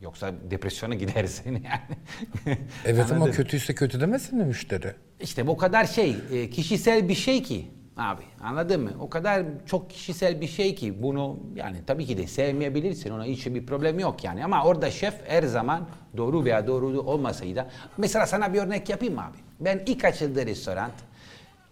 yoksa 0.00 0.32
depresyona 0.50 0.94
gidersin 0.94 1.52
yani. 1.64 2.58
evet 2.84 3.12
ama 3.12 3.30
kötüyse 3.30 3.74
kötü 3.74 4.00
demesin 4.00 4.38
mi 4.38 4.44
müşteri? 4.44 4.92
İşte 5.20 5.46
bu 5.46 5.56
kadar 5.56 5.84
şey 5.84 6.16
e, 6.32 6.50
kişisel 6.50 7.08
bir 7.08 7.14
şey 7.14 7.42
ki 7.42 7.64
Abi 7.96 8.22
anladın 8.42 8.80
mı? 8.80 8.90
O 9.00 9.10
kadar 9.10 9.42
çok 9.66 9.90
kişisel 9.90 10.40
bir 10.40 10.46
şey 10.46 10.74
ki 10.74 11.02
bunu 11.02 11.38
yani 11.54 11.80
tabii 11.86 12.06
ki 12.06 12.18
de 12.18 12.26
sevmeyebilirsin. 12.26 13.10
Ona 13.10 13.24
hiç 13.24 13.46
bir 13.46 13.66
problem 13.66 13.98
yok 13.98 14.24
yani. 14.24 14.44
Ama 14.44 14.64
orada 14.64 14.90
şef 14.90 15.14
her 15.28 15.42
zaman 15.42 15.88
doğru 16.16 16.44
veya 16.44 16.66
doğru 16.66 17.00
olmasaydı. 17.00 17.66
Mesela 17.98 18.26
sana 18.26 18.54
bir 18.54 18.58
örnek 18.58 18.88
yapayım 18.88 19.18
abi? 19.18 19.36
Ben 19.60 19.82
ilk 19.86 20.04
açıldı 20.04 20.46
restoran. 20.46 20.90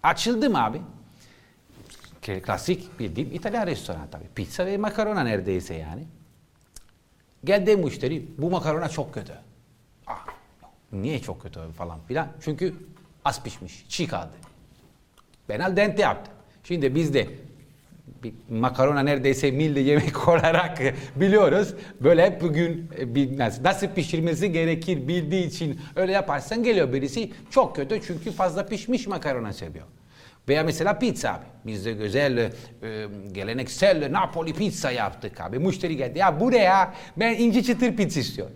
Açıldım 0.02 0.56
abi. 0.56 0.82
Klasik 2.22 2.98
bildiğim 2.98 3.32
İtalyan 3.32 3.66
restoran 3.66 4.08
tabii. 4.10 4.28
Pizza 4.34 4.66
ve 4.66 4.76
makarona 4.76 5.22
neredeyse 5.22 5.74
yani. 5.74 6.04
Geldi 7.44 7.76
müşteri 7.76 8.28
bu 8.38 8.50
makarona 8.50 8.88
çok 8.88 9.14
kötü. 9.14 9.32
Ah, 10.06 10.26
niye 10.92 11.18
çok 11.20 11.42
kötü 11.42 11.60
falan 11.76 12.00
filan. 12.08 12.28
Çünkü 12.40 12.74
az 13.24 13.42
pişmiş, 13.42 13.84
çiğ 13.88 14.06
kaldı. 14.06 14.32
Ben 15.48 15.60
al 15.60 15.76
dente 15.76 16.02
yaptım. 16.02 16.34
Şimdi 16.64 16.94
biz 16.94 17.14
de 17.14 17.26
bir 18.22 18.32
makarona 18.50 19.00
neredeyse 19.00 19.50
milli 19.50 19.80
yemek 19.80 20.28
olarak 20.28 20.78
biliyoruz. 21.16 21.74
Böyle 22.00 22.26
hep 22.26 22.40
bugün 22.40 22.90
e, 22.98 23.14
bir, 23.14 23.38
nasıl 23.38 23.86
pişirmesi 23.86 24.52
gerekir 24.52 25.08
bildiği 25.08 25.46
için 25.46 25.80
öyle 25.96 26.12
yaparsan 26.12 26.62
geliyor 26.62 26.92
birisi 26.92 27.32
çok 27.50 27.76
kötü 27.76 28.00
çünkü 28.06 28.32
fazla 28.32 28.66
pişmiş 28.66 29.06
makarona 29.06 29.52
seviyor. 29.52 29.86
Veya 30.48 30.64
mesela 30.64 30.98
pizza 30.98 31.30
abi. 31.30 31.44
Biz 31.66 31.86
de 31.86 31.92
güzel 31.92 32.38
e, 32.38 32.50
geleneksel 33.32 34.12
Napoli 34.12 34.52
pizza 34.52 34.90
yaptık 34.90 35.40
abi. 35.40 35.58
Müşteri 35.58 35.96
geldi. 35.96 36.18
Ya 36.18 36.40
buraya 36.40 36.94
ben 37.16 37.34
ince 37.34 37.62
çıtır 37.62 37.96
pizza 37.96 38.20
istiyorum. 38.20 38.54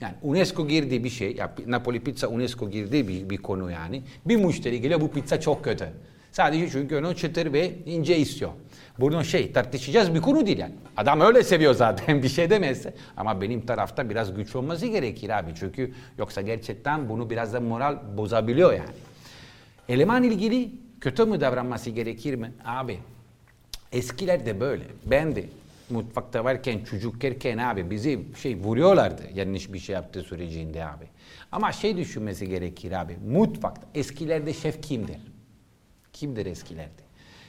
Yani 0.00 0.14
UNESCO 0.22 0.68
girdiği 0.68 1.04
bir 1.04 1.10
şey. 1.10 1.36
Ya 1.36 1.54
Napoli 1.66 2.00
pizza 2.00 2.28
UNESCO 2.28 2.70
girdiği 2.70 3.08
bir, 3.08 3.30
bir 3.30 3.36
konu 3.36 3.70
yani. 3.70 4.02
Bir 4.26 4.36
müşteri 4.36 4.80
geliyor 4.80 5.00
bu 5.00 5.10
pizza 5.10 5.40
çok 5.40 5.64
kötü. 5.64 5.88
Sadece 6.38 6.70
çünkü 6.70 6.96
onu 6.96 7.16
çıtır 7.16 7.52
ve 7.52 7.74
ince 7.86 8.16
istiyor. 8.16 8.50
Bunun 8.98 9.22
şey 9.22 9.52
tartışacağız 9.52 10.14
bir 10.14 10.20
konu 10.20 10.46
değil 10.46 10.58
yani. 10.58 10.74
Adam 10.96 11.20
öyle 11.20 11.42
seviyor 11.42 11.74
zaten 11.74 12.22
bir 12.22 12.28
şey 12.28 12.50
demezse. 12.50 12.94
Ama 13.16 13.40
benim 13.40 13.66
tarafta 13.66 14.10
biraz 14.10 14.34
güç 14.34 14.56
olması 14.56 14.86
gerekir 14.86 15.38
abi. 15.38 15.50
Çünkü 15.58 15.94
yoksa 16.18 16.40
gerçekten 16.40 17.08
bunu 17.08 17.30
biraz 17.30 17.52
da 17.52 17.60
moral 17.60 17.96
bozabiliyor 18.16 18.72
yani. 18.72 18.96
Eleman 19.88 20.22
ilgili 20.22 20.70
kötü 21.00 21.24
mü 21.24 21.40
davranması 21.40 21.90
gerekir 21.90 22.34
mi? 22.34 22.52
Abi 22.64 22.98
eskiler 23.92 24.46
de 24.46 24.60
böyle. 24.60 24.84
Ben 25.06 25.36
de 25.36 25.44
mutfakta 25.90 26.44
varken 26.44 26.84
çocukken 26.84 27.58
abi 27.58 27.90
bizi 27.90 28.20
şey 28.42 28.56
vuruyorlardı 28.56 29.22
yanlış 29.34 29.72
bir 29.72 29.78
şey 29.78 29.94
yaptığı 29.94 30.22
sürecinde 30.22 30.84
abi. 30.84 31.04
Ama 31.52 31.72
şey 31.72 31.96
düşünmesi 31.96 32.48
gerekir 32.48 32.92
abi. 32.92 33.16
Mutfakta 33.26 33.86
eskilerde 33.94 34.52
şef 34.52 34.82
kimdir? 34.82 35.18
Kimdir 36.18 36.46
eskilerde? 36.46 37.02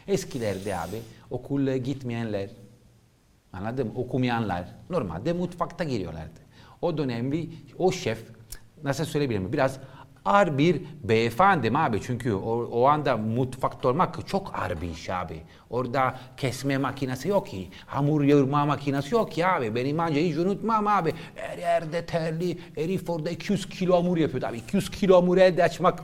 Eskilerde 0.07 0.77
abi 0.77 1.01
okula 1.29 1.77
gitmeyenler, 1.77 2.49
anladın 3.53 3.87
mı? 3.87 3.93
Okumayanlar 3.95 4.65
normalde 4.89 5.33
mutfakta 5.33 5.83
giriyorlardı. 5.83 6.39
O 6.81 6.97
dönemli 6.97 7.49
o 7.77 7.91
şef 7.91 8.23
nasıl 8.83 9.05
söyleyebilirim 9.05 9.53
biraz 9.53 9.79
ağır 10.25 10.57
bir 10.57 10.81
beyefendi 11.03 11.71
abi 11.77 12.01
çünkü 12.01 12.33
o, 12.33 12.65
o 12.65 12.85
anda 12.85 13.17
mutfakta 13.17 13.89
olmak 13.89 14.27
çok 14.27 14.59
ağır 14.59 14.81
bir 14.81 14.89
iş 14.89 15.09
abi. 15.09 15.41
Orada 15.69 16.19
kesme 16.37 16.77
makinesi 16.77 17.27
yok 17.27 17.47
ki, 17.47 17.69
hamur 17.85 18.23
yoğurma 18.23 18.65
makinesi 18.65 19.15
yok 19.15 19.31
ki 19.31 19.47
abi. 19.47 19.75
Benim 19.75 19.99
anca 19.99 20.21
hiç 20.21 20.37
unutmam 20.37 20.87
abi. 20.87 21.13
Her 21.35 21.57
yerde 21.57 22.05
terli, 22.05 22.57
herif 22.75 23.09
orada 23.09 23.29
200 23.29 23.69
kilo 23.69 23.97
hamur 23.97 24.17
yapıyordu 24.17 24.45
abi. 24.45 24.57
200 24.57 24.91
kilo 24.91 25.17
hamur 25.17 25.37
elde 25.37 25.63
açmak 25.63 26.03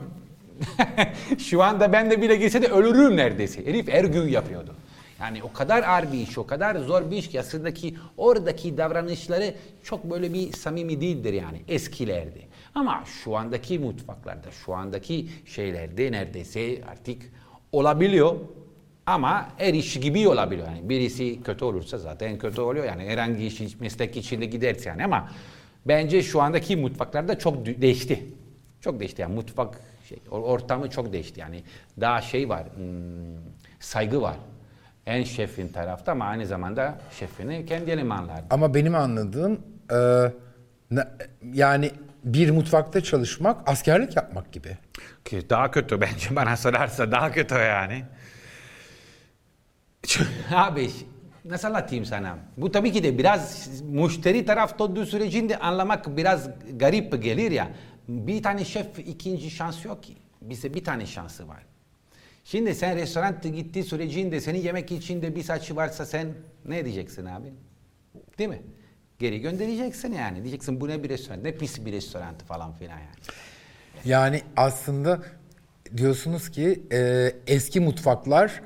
Şu 1.38 1.62
anda 1.62 1.92
ben 1.92 2.10
de 2.10 2.22
bile 2.22 2.36
gelse 2.36 2.62
de 2.62 2.66
ölürüm 2.66 3.16
neredeyse. 3.16 3.66
Herif 3.66 3.88
her 3.88 4.04
gün 4.04 4.28
yapıyordu. 4.28 4.74
Yani 5.20 5.42
o 5.42 5.52
kadar 5.52 5.82
ağır 5.82 6.12
bir 6.12 6.18
iş, 6.18 6.38
o 6.38 6.46
kadar 6.46 6.76
zor 6.76 7.10
bir 7.10 7.16
iş 7.16 7.28
ki 7.28 7.40
aslında 7.40 7.74
ki 7.74 7.94
oradaki 8.16 8.76
davranışları 8.76 9.54
çok 9.82 10.10
böyle 10.10 10.32
bir 10.34 10.52
samimi 10.52 11.00
değildir 11.00 11.32
yani 11.32 11.62
eskilerde. 11.68 12.40
Ama 12.74 13.04
şu 13.06 13.36
andaki 13.36 13.78
mutfaklarda, 13.78 14.50
şu 14.50 14.74
andaki 14.74 15.28
şeylerde 15.46 16.12
neredeyse 16.12 16.80
artık 16.90 17.22
olabiliyor. 17.72 18.36
Ama 19.06 19.48
her 19.56 19.74
iş 19.74 20.00
gibi 20.00 20.28
olabiliyor. 20.28 20.68
Yani 20.68 20.88
birisi 20.88 21.42
kötü 21.42 21.64
olursa 21.64 21.98
zaten 21.98 22.38
kötü 22.38 22.60
oluyor. 22.60 22.84
Yani 22.84 23.04
herhangi 23.04 23.46
iş, 23.46 23.80
meslek 23.80 24.16
içinde 24.16 24.46
giderse 24.46 24.88
yani 24.88 25.04
ama 25.04 25.30
bence 25.86 26.22
şu 26.22 26.40
andaki 26.40 26.76
mutfaklarda 26.76 27.38
çok 27.38 27.66
değişti. 27.66 28.24
Çok 28.80 29.00
değişti 29.00 29.22
yani 29.22 29.34
mutfak 29.34 29.80
şey. 30.08 30.18
Ortamı 30.30 30.90
çok 30.90 31.12
değişti 31.12 31.40
yani. 31.40 31.62
Daha 32.00 32.20
şey 32.20 32.48
var, 32.48 32.64
hmm, 32.76 32.84
saygı 33.80 34.22
var. 34.22 34.36
En 35.06 35.24
şefin 35.24 35.68
tarafta 35.68 36.12
ama 36.12 36.24
aynı 36.24 36.46
zamanda 36.46 36.98
şefini 37.18 37.66
kendi 37.66 37.90
elemanlar. 37.90 38.40
Ama 38.50 38.74
benim 38.74 38.94
anladığım 38.94 39.60
e, 39.92 40.32
yani 41.52 41.90
bir 42.24 42.50
mutfakta 42.50 43.00
çalışmak 43.00 43.68
askerlik 43.68 44.16
yapmak 44.16 44.52
gibi. 44.52 44.76
Ki 45.24 45.50
daha 45.50 45.70
kötü 45.70 46.00
bence 46.00 46.36
bana 46.36 46.56
sorarsa 46.56 47.12
daha 47.12 47.32
kötü 47.32 47.54
yani. 47.54 48.04
Abi 50.54 50.90
nasıl 51.44 51.68
anlatayım 51.68 52.04
sana? 52.04 52.38
Bu 52.56 52.72
tabii 52.72 52.92
ki 52.92 53.02
de 53.04 53.18
biraz 53.18 53.68
müşteri 53.82 54.44
tarafta 54.44 54.84
olduğu 54.84 55.06
sürecinde 55.06 55.58
anlamak 55.58 56.16
biraz 56.16 56.48
garip 56.76 57.22
gelir 57.22 57.50
ya. 57.50 57.68
Bir 58.08 58.42
tane 58.42 58.64
şef 58.64 58.98
ikinci 58.98 59.50
şans 59.50 59.84
yok 59.84 60.02
ki. 60.02 60.14
Bize 60.42 60.74
bir 60.74 60.84
tane 60.84 61.06
şansı 61.06 61.48
var. 61.48 61.62
Şimdi 62.44 62.74
sen 62.74 62.96
restoranta 62.96 63.48
gittiği 63.48 63.84
sürecinde 63.84 64.40
senin 64.40 64.58
yemek 64.58 64.92
içinde 64.92 65.36
bir 65.36 65.42
saçı 65.42 65.76
varsa 65.76 66.06
sen 66.06 66.34
ne 66.64 66.84
diyeceksin 66.84 67.24
abi? 67.26 67.52
Değil 68.38 68.50
mi? 68.50 68.62
Geri 69.18 69.40
göndereceksin 69.40 70.12
yani. 70.12 70.42
Diyeceksin 70.42 70.80
bu 70.80 70.88
ne 70.88 71.02
bir 71.02 71.08
restoran, 71.08 71.44
ne 71.44 71.52
pis 71.54 71.84
bir 71.86 71.92
restoran 71.92 72.38
falan 72.38 72.72
filan 72.72 72.98
yani. 72.98 73.16
Yani 74.04 74.42
aslında 74.56 75.22
diyorsunuz 75.96 76.50
ki 76.50 76.82
e, 76.92 77.32
eski 77.46 77.80
mutfaklar 77.80 78.62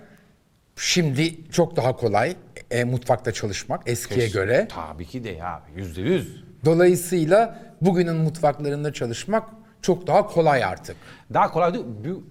şimdi 0.77 1.51
çok 1.51 1.77
daha 1.77 1.97
kolay 1.97 2.37
e, 2.71 2.85
mutfakta 2.85 3.33
çalışmak 3.33 3.89
eskiye 3.89 4.29
göre. 4.29 4.69
Tabii 4.71 5.07
ki 5.07 5.25
de 5.25 5.31
ya 5.31 5.63
yüzde 5.77 6.01
yüz. 6.01 6.45
Dolayısıyla 6.65 7.59
bugünün 7.81 8.17
mutfaklarında 8.17 8.93
çalışmak 8.93 9.49
çok 9.83 10.07
daha 10.07 10.27
kolay 10.27 10.65
artık. 10.65 10.97
Daha 11.35 11.51
kolay 11.51 11.75
değil. 11.75 11.85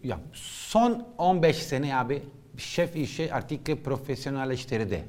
Ya, 0.03 0.19
son 0.33 1.07
15 1.17 1.55
sene 1.57 1.95
abi 1.95 2.23
şef 2.57 2.95
işi 2.95 3.33
artık 3.33 3.85
profesyonelleştirdi. 3.85 5.03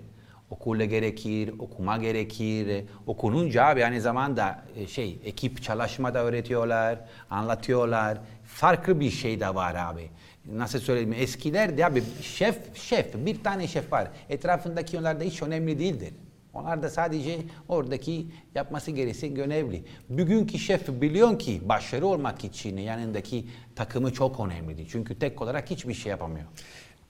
Okula 0.51 0.85
gerekir, 0.85 1.55
okuma 1.59 1.97
gerekir. 1.97 2.85
Okununca 3.07 3.65
abi 3.65 3.85
aynı 3.85 4.01
zamanda 4.01 4.65
e, 4.77 4.87
şey 4.87 5.19
ekip 5.25 5.63
çalışma 5.63 6.15
da 6.15 6.25
öğretiyorlar, 6.25 6.99
anlatıyorlar. 7.31 8.19
Farklı 8.45 9.01
bir 9.01 9.11
şey 9.11 9.41
de 9.41 9.55
var 9.55 9.75
abi. 9.75 10.11
Nasıl 10.53 10.79
söyleyeyim? 10.79 11.15
Eskilerde 11.19 11.87
abi 11.87 12.03
şef, 12.23 12.77
şef, 12.77 13.15
bir 13.15 13.45
tane 13.45 13.69
şef 13.69 13.93
var. 13.93 14.09
Etrafındaki 14.29 14.99
onlar 14.99 15.21
da 15.21 15.25
hiç 15.25 15.43
önemli 15.43 15.79
değildir. 15.79 16.13
Onlar 16.55 16.83
da 16.83 16.91
sadece 16.91 17.39
oradaki 17.69 18.27
yapması 18.55 18.91
gereken 18.91 19.35
görevli. 19.35 19.85
Bugünkü 20.09 20.59
şef 20.59 20.89
biliyor 20.89 21.39
ki 21.39 21.61
başarı 21.65 22.07
olmak 22.07 22.45
için 22.45 22.77
yanındaki 22.77 23.47
takımı 23.77 24.13
çok 24.13 24.41
önemlidir. 24.41 24.89
Çünkü 24.93 25.19
tek 25.19 25.43
olarak 25.43 25.71
hiçbir 25.71 25.95
şey 25.95 26.11
yapamıyor. 26.11 26.47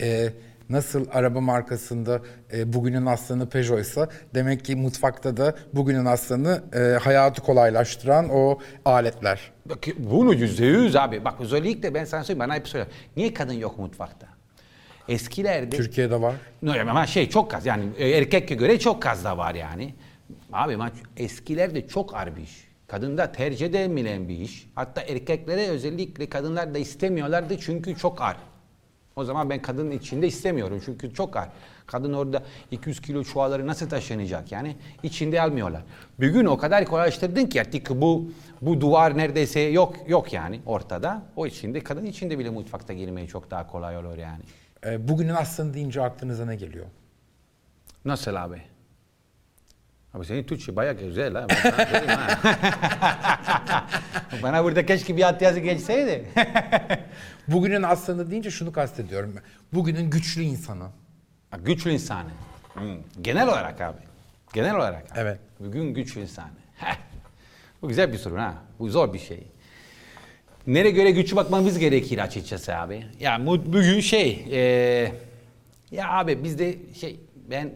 E, 0.02 0.32
nasıl 0.68 1.06
araba 1.12 1.40
markasında 1.40 2.20
e, 2.52 2.72
bugünün 2.72 3.06
aslanı 3.06 3.48
Peugeot'sa 3.48 4.08
demek 4.34 4.64
ki 4.64 4.76
mutfakta 4.76 5.36
da 5.36 5.54
bugünün 5.72 6.04
aslanı 6.04 6.62
e, 6.74 6.78
hayatı 6.78 7.42
kolaylaştıran 7.42 8.28
o 8.32 8.58
aletler. 8.84 9.52
Bak, 9.66 9.78
Bunu 9.98 10.34
yüzde 10.34 10.64
yüz 10.66 10.96
abi. 10.96 11.24
Bak 11.24 11.34
özellikle 11.40 11.94
ben 11.94 12.04
sana 12.04 12.24
söyleyeyim 12.24 12.48
bana 12.48 12.54
hep 12.56 12.68
söylüyor. 12.68 12.92
Niye 13.16 13.34
kadın 13.34 13.54
yok 13.54 13.78
mutfakta? 13.78 14.26
Eskilerde... 15.10 15.76
Türkiye'de 15.76 16.20
var. 16.20 16.34
Ama 16.90 17.06
şey 17.06 17.28
çok 17.28 17.54
az 17.54 17.66
yani 17.66 17.84
e, 17.98 18.08
erkekke 18.08 18.54
göre 18.54 18.78
çok 18.78 19.06
az 19.06 19.24
da 19.24 19.38
var 19.38 19.54
yani. 19.54 19.94
Abi 20.52 20.76
maç 20.76 20.92
eskilerde 21.16 21.88
çok 21.88 22.14
ağır 22.14 22.36
bir 22.36 22.42
iş. 22.42 22.70
Kadında 22.86 23.32
tercih 23.32 23.66
edilmeyen 23.66 24.28
bir 24.28 24.38
iş. 24.38 24.68
Hatta 24.74 25.00
erkeklere 25.00 25.66
özellikle 25.66 26.28
kadınlar 26.28 26.74
da 26.74 26.78
istemiyorlardı 26.78 27.58
çünkü 27.60 27.96
çok 27.96 28.22
ağır. 28.22 28.36
O 29.16 29.24
zaman 29.24 29.50
ben 29.50 29.62
kadının 29.62 29.90
içinde 29.90 30.26
istemiyorum 30.26 30.82
çünkü 30.84 31.14
çok 31.14 31.36
ağır. 31.36 31.48
Kadın 31.86 32.12
orada 32.12 32.42
200 32.70 33.00
kilo 33.00 33.24
çuvalları 33.24 33.66
nasıl 33.66 33.88
taşınacak 33.88 34.52
yani 34.52 34.76
içinde 35.02 35.42
almıyorlar. 35.42 35.82
Bugün 36.18 36.44
o 36.44 36.58
kadar 36.58 36.84
kolaylaştırdın 36.84 37.46
ki 37.46 37.60
artık 37.60 37.90
bu 37.90 38.30
bu 38.62 38.80
duvar 38.80 39.18
neredeyse 39.18 39.60
yok 39.60 39.96
yok 40.08 40.32
yani 40.32 40.60
ortada. 40.66 41.22
O 41.36 41.46
içinde 41.46 41.80
kadın 41.80 42.06
içinde 42.06 42.38
bile 42.38 42.50
mutfakta 42.50 42.92
girmeyi 42.92 43.28
çok 43.28 43.50
daha 43.50 43.66
kolay 43.66 43.96
olur 43.96 44.18
yani. 44.18 44.42
E, 44.86 45.08
bugünün 45.08 45.34
aslanı 45.34 45.74
deyince 45.74 46.02
aklınıza 46.02 46.46
ne 46.46 46.56
geliyor? 46.56 46.86
Nasıl 48.04 48.34
abi? 48.34 48.62
Abi 50.14 50.24
senin 50.24 50.44
Türkçe 50.44 50.76
bayağı 50.76 50.94
güzel 50.94 51.34
ha. 51.34 51.46
Bana 54.42 54.64
burada 54.64 54.86
keşke 54.86 55.16
bir 55.16 55.22
alt 55.22 55.42
yazı 55.42 55.60
geçseydi. 55.60 56.28
Bugünün 57.48 57.82
aslanı 57.82 58.30
deyince 58.30 58.50
şunu 58.50 58.72
kastediyorum. 58.72 59.34
Bugünün 59.72 60.10
güçlü 60.10 60.42
insanı. 60.42 60.84
Ha, 61.50 61.56
güçlü 61.56 61.90
insanı. 61.90 62.30
Hmm. 62.74 62.96
Genel 63.20 63.48
olarak 63.48 63.80
abi. 63.80 63.98
Genel 64.52 64.76
olarak. 64.76 65.12
abi. 65.12 65.20
Evet. 65.20 65.38
Bugün 65.60 65.94
güçlü 65.94 66.20
insanı. 66.20 66.50
Bu 67.82 67.88
güzel 67.88 68.12
bir 68.12 68.18
soru 68.18 68.38
ha. 68.38 68.54
Bu 68.78 68.88
zor 68.88 69.14
bir 69.14 69.18
şey. 69.18 69.46
Nereye 70.66 70.90
göre 70.90 71.10
güçlü 71.10 71.36
bakmamız 71.36 71.78
gerekir 71.78 72.18
açıkçası 72.18 72.76
abi. 72.76 73.04
Ya 73.20 73.46
bu- 73.46 73.66
bugün 73.72 74.00
şey, 74.00 74.44
eee, 74.50 75.12
ya 75.90 76.10
abi 76.12 76.44
bizde 76.44 76.74
şey, 76.94 77.20
ben 77.50 77.70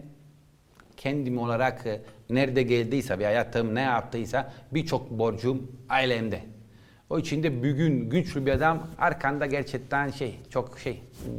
kendim 0.97 1.39
olarak 1.39 1.87
e, 1.87 2.01
nerede 2.31 2.63
geldiyse 2.63 3.19
bir 3.19 3.25
hayatım 3.25 3.75
ne 3.75 3.81
yaptıysa 3.81 4.53
birçok 4.73 5.11
borcum 5.11 5.73
ailemde. 5.89 6.41
O 7.11 7.19
için 7.19 7.43
de 7.43 7.59
bugün 7.59 8.11
güçlü 8.11 8.47
bir 8.47 8.51
adam 8.53 8.87
arkanda 8.99 9.47
gerçekten 9.47 10.11
şey 10.11 10.39
çok 10.51 10.79
şey 10.79 10.93
hmm, 11.25 11.33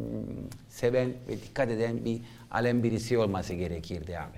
seven 0.70 1.08
ve 1.28 1.32
dikkat 1.44 1.70
eden 1.70 2.06
bir 2.06 2.22
alem 2.52 2.84
birisi 2.84 3.18
olması 3.18 3.54
gerekirdi 3.54 4.18
abi. 4.20 4.38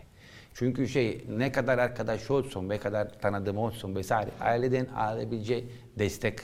Çünkü 0.53 0.87
şey 0.87 1.23
ne 1.37 1.51
kadar 1.51 1.77
arkadaş 1.77 2.31
olsun 2.31 2.69
ne 2.69 2.77
kadar 2.77 3.19
tanıdığım 3.19 3.57
olsun 3.57 3.95
vesaire 3.95 4.29
aileden 4.41 4.85
alabileceği 4.85 5.65
destek 5.99 6.39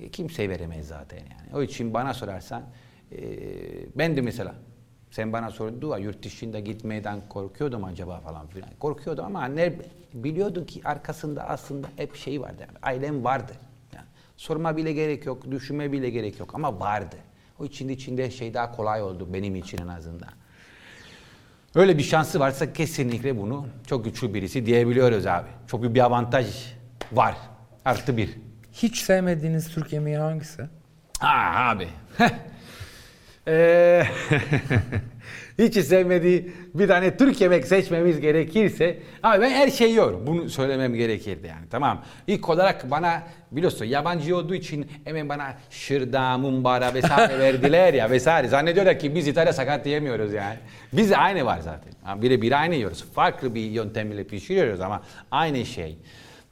e, 0.00 0.08
kimse 0.08 0.48
veremez 0.48 0.88
zaten 0.88 1.18
yani. 1.18 1.56
O 1.56 1.62
için 1.62 1.94
bana 1.94 2.14
sorarsan 2.14 2.62
e, 3.12 3.18
ben 3.98 4.16
de 4.16 4.20
mesela 4.20 4.54
sen 5.10 5.32
bana 5.32 5.50
sordu 5.50 5.90
ya 5.90 5.98
yurt 5.98 6.24
dışında 6.24 6.60
gitmeden 6.60 7.20
korkuyordum 7.28 7.84
acaba 7.84 8.20
falan 8.20 8.46
filan. 8.46 8.70
Korkuyordum 8.78 9.24
ama 9.24 9.44
ne 9.44 9.72
biliyordum 10.14 10.66
ki 10.66 10.80
arkasında 10.84 11.48
aslında 11.48 11.88
hep 11.96 12.16
şey 12.16 12.40
vardı. 12.40 12.56
Yani, 12.60 12.78
ailem 12.82 13.24
vardı. 13.24 13.52
Yani, 13.94 14.06
sorma 14.36 14.76
bile 14.76 14.92
gerek 14.92 15.26
yok, 15.26 15.50
düşünme 15.50 15.92
bile 15.92 16.10
gerek 16.10 16.40
yok 16.40 16.54
ama 16.54 16.80
vardı. 16.80 17.16
O 17.58 17.64
için 17.64 17.88
içinde 17.88 18.30
şey 18.30 18.54
daha 18.54 18.72
kolay 18.72 19.02
oldu 19.02 19.28
benim 19.32 19.56
için 19.56 19.78
en 19.78 19.88
azından. 19.88 20.30
Öyle 21.74 21.98
bir 21.98 22.02
şansı 22.02 22.40
varsa 22.40 22.72
kesinlikle 22.72 23.38
bunu 23.38 23.66
çok 23.86 24.04
güçlü 24.04 24.34
birisi 24.34 24.66
diyebiliyoruz 24.66 25.26
abi. 25.26 25.48
Çok 25.66 25.82
büyük 25.82 25.94
bir 25.94 26.00
avantaj 26.00 26.74
var. 27.12 27.36
Artı 27.84 28.16
bir. 28.16 28.49
Hiç 28.72 28.98
sevmediğiniz 28.98 29.68
Türk 29.74 29.92
yemeği 29.92 30.16
hangisi? 30.18 30.62
Ha 31.18 31.52
abi. 31.56 31.88
Eee, 33.46 34.06
Hiç 35.58 35.74
sevmediği 35.78 36.52
bir 36.74 36.88
tane 36.88 37.16
Türk 37.16 37.40
yemek 37.40 37.66
seçmemiz 37.66 38.20
gerekirse 38.20 38.98
abi 39.22 39.42
ben 39.42 39.50
her 39.50 39.70
şeyi 39.70 39.90
yiyorum. 39.90 40.26
Bunu 40.26 40.48
söylemem 40.50 40.94
gerekirdi 40.94 41.46
yani 41.46 41.66
tamam. 41.70 42.04
İlk 42.26 42.48
olarak 42.48 42.90
bana 42.90 43.22
biliyorsun 43.52 43.84
yabancı 43.84 44.36
olduğu 44.36 44.54
için 44.54 44.90
hemen 45.04 45.28
bana 45.28 45.54
şırda, 45.70 46.38
mumbara 46.38 46.94
vesaire 46.94 47.38
verdiler 47.38 47.94
ya 47.94 48.10
vesaire. 48.10 48.48
Zannediyorlar 48.48 48.98
ki 48.98 49.14
biz 49.14 49.28
İtalya 49.28 49.52
sakat 49.52 49.86
yemiyoruz 49.86 50.32
yani. 50.32 50.56
Biz 50.92 51.10
de 51.10 51.16
aynı 51.16 51.44
var 51.44 51.58
zaten. 51.60 51.92
Ha, 52.02 52.22
Birebir 52.22 52.60
aynı 52.60 52.74
yiyoruz. 52.74 53.04
Farklı 53.14 53.54
bir 53.54 53.60
yöntemle 53.60 54.24
pişiriyoruz 54.24 54.80
ama 54.80 55.02
aynı 55.30 55.66
şey. 55.66 55.98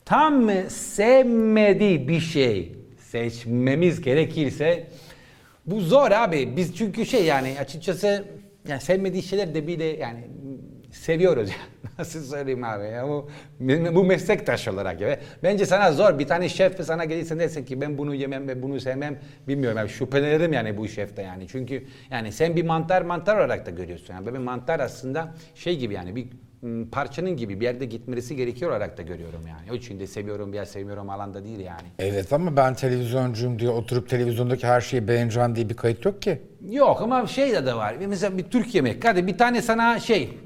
Tam 0.09 0.51
sevmediği 0.68 2.09
bir 2.09 2.21
şey 2.21 2.73
seçmemiz 2.99 4.01
gerekirse 4.01 4.87
bu 5.66 5.81
zor 5.81 6.11
abi. 6.11 6.57
Biz 6.57 6.77
çünkü 6.77 7.07
şey 7.07 7.25
yani 7.25 7.57
açıkçası 7.61 8.25
yani 8.68 8.81
sevmediği 8.81 9.23
şeyler 9.23 9.55
de 9.55 9.66
bile 9.66 9.85
yani 9.85 10.25
seviyoruz. 10.90 11.51
Nasıl 11.99 12.25
söyleyeyim 12.25 12.64
abi 12.64 12.85
ya 12.85 13.09
bu, 13.09 13.29
bu 13.94 14.05
meslektaş 14.05 14.68
olarak 14.68 15.01
ya. 15.01 15.21
Bence 15.42 15.66
sana 15.66 15.92
zor. 15.92 16.18
Bir 16.18 16.27
tane 16.27 16.49
şef 16.49 16.85
sana 16.85 17.05
gelirse 17.05 17.38
dersin 17.38 17.64
ki 17.64 17.81
ben 17.81 17.99
bunu 17.99 18.14
yemem 18.14 18.49
ve 18.49 18.62
bunu 18.62 18.81
sevmem 18.81 19.18
bilmiyorum. 19.49 19.79
Yani 19.79 19.88
şüphelenirim 19.88 20.53
yani 20.53 20.77
bu 20.77 20.88
şefte 20.88 21.23
yani. 21.23 21.49
Çünkü 21.49 21.85
yani 22.11 22.33
sen 22.33 22.57
bir 22.57 22.64
mantar 22.64 23.03
mantar 23.03 23.37
olarak 23.37 23.66
da 23.66 23.71
görüyorsun. 23.71 24.14
Yani 24.14 24.27
ben 24.27 24.42
mantar 24.42 24.81
aslında 24.81 25.35
şey 25.55 25.79
gibi 25.79 25.94
yani 25.94 26.16
bir 26.16 26.27
parçanın 26.92 27.37
gibi 27.37 27.61
bir 27.61 27.64
yerde 27.64 27.85
gitmesi 27.85 28.37
gerekiyor 28.37 28.71
olarak 28.71 28.99
da 28.99 29.03
görüyorum 29.03 29.47
yani. 29.49 29.73
O 29.73 29.75
için 29.75 30.01
de 30.01 30.07
seviyorum 30.07 30.53
veya 30.53 30.66
sevmiyorum 30.66 31.11
alanda 31.11 31.44
değil 31.44 31.61
yani. 31.61 31.88
Evet 31.99 32.33
ama 32.33 32.57
ben 32.57 32.75
televizyoncuyum 32.75 33.59
diye 33.59 33.71
oturup 33.71 34.09
televizyondaki 34.09 34.66
her 34.66 34.81
şeyi 34.81 35.09
beğeneceğim 35.09 35.57
diye 35.57 35.68
bir 35.68 35.75
kayıt 35.75 36.05
yok 36.05 36.23
ki. 36.23 36.42
Yok 36.71 37.03
ama 37.03 37.27
şey 37.27 37.53
de, 37.53 37.66
de 37.66 37.75
var. 37.75 37.94
Mesela 38.09 38.38
bir 38.38 38.44
Türk 38.44 38.75
yemek. 38.75 39.05
Hadi 39.05 39.27
bir 39.27 39.38
tane 39.38 39.62
sana 39.62 40.01
şey 40.01 40.38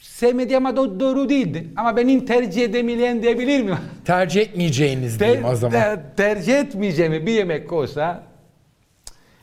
sevmedi 0.00 0.56
ama 0.56 0.70
do- 0.70 1.00
doğru 1.00 1.28
değildi. 1.28 1.66
Ama 1.76 1.96
benim 1.96 2.26
tercih 2.26 2.64
edemeyen 2.64 3.22
diyebilir 3.22 3.62
miyim? 3.62 3.78
Tercih 4.04 4.40
etmeyeceğiniz 4.40 5.20
diyeyim 5.20 5.44
o 5.44 5.54
zaman. 5.56 5.72
Ter- 5.80 6.16
tercih 6.16 6.58
etmeyeceğim 6.58 7.12
bir 7.26 7.32
yemek 7.32 7.72
olsa 7.72 8.28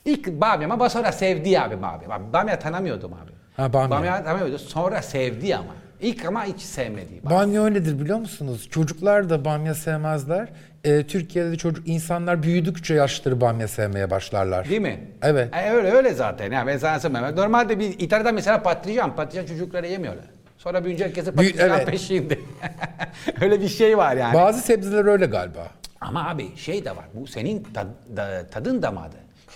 İlk 0.06 0.28
bamya 0.28 0.70
ama 0.74 0.90
sonra 0.90 1.12
sevdi 1.12 1.60
abi. 1.60 1.82
Bak, 1.82 2.34
Bamya 2.34 2.60
tanımıyordum 2.60 3.14
abi. 3.14 3.32
Ha, 3.58 3.74
bamya. 3.74 4.24
tanımıyordum. 4.24 4.60
Sonra 4.60 5.02
sevdi 5.02 5.56
ama. 5.56 5.76
İlk 6.02 6.26
ama 6.26 6.44
hiç 6.46 6.62
sevmedi. 6.62 7.20
Bamya. 7.24 7.40
Bamya 7.40 7.64
öyledir 7.64 8.00
biliyor 8.00 8.18
musunuz? 8.18 8.68
Çocuklar 8.72 9.30
da 9.30 9.46
bamya 9.46 9.74
sevmezler. 9.76 10.48
Ee, 10.84 11.04
Türkiye'de 11.08 11.52
de 11.52 11.56
çocuk 11.58 11.88
insanlar 11.88 12.44
büyüdükçe 12.44 12.94
yaşları 12.94 13.42
bamya 13.42 13.68
sevmeye 13.68 14.12
başlarlar. 14.12 14.70
Değil 14.70 14.82
mi? 14.82 15.00
Evet. 15.22 15.56
E, 15.56 15.72
öyle 15.72 15.92
öyle 15.92 16.14
zaten. 16.14 16.52
Ya 16.52 16.68
ben 16.68 16.78
sana 16.78 17.00
söyleyeyim. 17.00 17.36
Normalde 17.36 17.80
bir 17.80 18.00
İtalya'da 18.00 18.32
mesela 18.32 18.64
patlıcan, 18.64 19.16
patlıcan 19.16 19.46
çocukları 19.46 19.88
yemiyorlar. 19.88 20.26
Sonra 20.58 20.84
büyüyünce 20.84 21.06
herkesi 21.06 21.38
Büyü- 21.38 21.52
patlıcan 21.52 21.78
evet. 21.78 21.88
peşinde. 21.88 22.40
öyle 23.42 23.62
bir 23.62 23.68
şey 23.70 23.98
var 23.98 24.16
yani. 24.16 24.34
Bazı 24.34 24.62
sebzeler 24.62 25.06
öyle 25.06 25.26
galiba. 25.26 25.68
Ama 26.02 26.30
abi 26.30 26.58
şey 26.58 26.86
de 26.86 26.92
var. 26.92 27.06
Bu 27.14 27.28
senin 27.28 27.64
tad- 27.74 28.18
da- 28.18 28.48
tadın 28.52 28.82
damadı. 28.82 29.16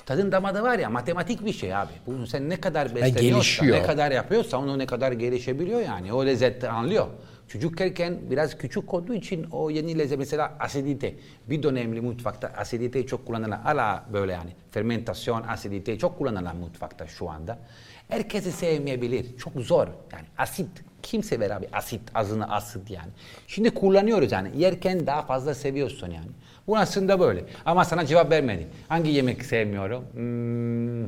Tadın 0.09 0.31
damadı 0.31 0.61
var 0.61 0.79
ya 0.79 0.89
matematik 0.89 1.45
bir 1.45 1.53
şey 1.53 1.75
abi. 1.75 1.91
Bunu 2.07 2.27
sen 2.27 2.49
ne 2.49 2.61
kadar 2.61 2.95
besleniyorsan, 2.95 3.21
gelişiyor. 3.21 3.77
ne 3.77 3.83
kadar 3.83 4.11
yapıyorsa 4.11 4.57
onu 4.57 4.79
ne 4.79 4.85
kadar 4.85 5.11
gelişebiliyor 5.11 5.81
yani. 5.81 6.13
O 6.13 6.25
lezzeti 6.25 6.69
anlıyor. 6.69 7.07
Çocukken 7.47 8.17
biraz 8.29 8.57
küçük 8.57 8.93
olduğu 8.93 9.13
için 9.13 9.47
o 9.51 9.69
yeni 9.69 9.97
lezzet 9.97 10.19
mesela 10.19 10.53
asidite. 10.59 11.15
Bir 11.49 11.63
dönemli 11.63 12.01
mutfakta 12.01 12.47
asiditeyi 12.47 13.07
çok 13.07 13.27
kullanılan 13.27 13.61
hala 13.61 14.05
böyle 14.13 14.31
yani 14.31 14.49
fermentasyon 14.71 15.43
asiditeyi 15.47 15.99
çok 15.99 16.17
kullanılan 16.17 16.55
mutfakta 16.55 17.07
şu 17.07 17.29
anda. 17.29 17.59
Herkesi 18.07 18.51
sevmeyebilir. 18.51 19.37
Çok 19.37 19.53
zor. 19.53 19.87
Yani 20.11 20.25
asit. 20.37 20.69
Kim 21.01 21.23
sever 21.23 21.49
abi 21.49 21.67
asit, 21.73 22.01
ağzına 22.15 22.47
asit 22.47 22.91
yani. 22.91 23.09
Şimdi 23.47 23.69
kullanıyoruz 23.69 24.31
yani. 24.31 24.51
Yerken 24.55 25.07
daha 25.07 25.21
fazla 25.21 25.55
seviyorsun 25.55 26.11
yani. 26.11 26.29
Bu 26.69 26.77
aslında 26.77 27.19
böyle. 27.19 27.43
Ama 27.65 27.85
sana 27.85 28.05
cevap 28.05 28.31
vermedim. 28.31 28.67
Hangi 28.87 29.11
yemek 29.11 29.45
sevmiyorum? 29.45 30.03
Hmm, 30.13 31.03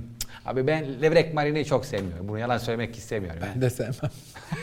abi 0.46 0.68
ben 0.68 1.02
levrek 1.02 1.34
marineyi 1.34 1.66
çok 1.66 1.86
sevmiyorum. 1.86 2.28
Bunu 2.28 2.40
yalan 2.40 2.58
söylemek 2.58 2.98
istemiyorum. 2.98 3.40
Ben 3.54 3.62
de 3.62 3.70
sevmem. 3.70 4.12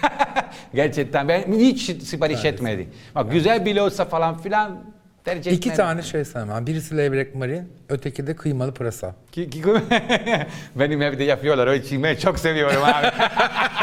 Gerçekten 0.74 1.28
ben 1.28 1.42
hiç 1.52 2.02
sipariş 2.02 2.44
etmedim. 2.44 2.88
Bak 3.14 3.32
güzel 3.32 3.64
bile 3.64 3.82
olsa 3.82 4.04
falan 4.04 4.38
filan 4.38 4.84
tercih 5.24 5.52
İki 5.52 5.70
etmem. 5.70 5.86
tane 5.86 6.02
şey 6.02 6.24
sevmem. 6.24 6.66
Birisi 6.66 6.96
levrek 6.96 7.34
marin, 7.34 7.72
öteki 7.88 8.26
de 8.26 8.36
kıymalı 8.36 8.74
pırasa. 8.74 9.14
Benim 10.76 11.02
evde 11.02 11.24
yapıyorlar 11.24 11.66
o 11.66 11.74
için 11.74 12.02
ben 12.02 12.16
çok 12.16 12.38
seviyorum 12.38 12.82
abi. 12.84 13.06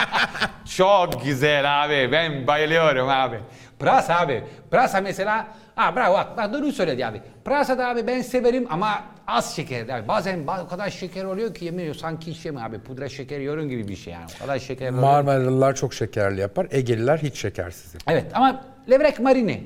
çok 0.78 1.24
güzel 1.24 1.84
abi 1.84 2.10
ben 2.12 2.48
bayılıyorum 2.48 3.10
abi. 3.10 3.40
Pırasa 3.80 4.20
abi. 4.20 4.44
Pırasa 4.72 5.02
mesela 5.02 5.48
ha 5.76 5.96
bravo 5.96 6.14
bak, 6.14 6.38
bak 6.38 6.54
doğru 6.54 6.72
söyledi 6.72 7.06
abi. 7.06 7.22
Pırasa 7.46 7.88
abi 7.88 8.08
ben 8.08 8.22
severim 8.22 8.68
ama 8.70 9.04
az 9.28 9.56
şeker 9.56 9.90
abi. 9.90 10.08
Bazen 10.08 10.40
ba- 10.46 10.64
o 10.66 10.68
kadar 10.68 10.90
şeker 10.90 11.24
oluyor 11.24 11.54
ki 11.54 11.66
yemiyor 11.66 11.96
sanki 11.96 12.36
şey 12.36 12.52
mi 12.52 12.62
abi 12.62 12.80
pudra 12.80 13.10
şeker 13.10 13.40
yiyorum 13.40 13.70
gibi 13.70 13.88
bir 13.88 13.96
şey 13.96 14.14
yani. 14.14 14.26
O 14.36 14.40
kadar 14.42 14.60
şeker 14.60 14.90
oluyor. 14.90 15.02
Marmaralılar 15.04 15.76
çok 15.76 15.94
şekerli 15.94 16.42
yapar, 16.42 16.68
Egeliler 16.72 17.18
hiç 17.18 17.38
şekersiz 17.38 17.94
yapar. 17.94 18.14
Evet 18.14 18.26
ama 18.34 18.66
levrek 18.90 19.20
marine. 19.20 19.62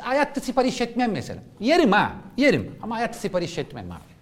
Hayatta 0.00 0.40
sipariş 0.40 0.80
etmem 0.80 1.12
mesela. 1.12 1.40
Yerim 1.60 1.92
ha, 1.92 2.12
yerim 2.36 2.70
ama 2.82 2.96
hayatta 2.96 3.18
sipariş 3.18 3.58
etmem 3.58 3.90
abi. 3.92 4.14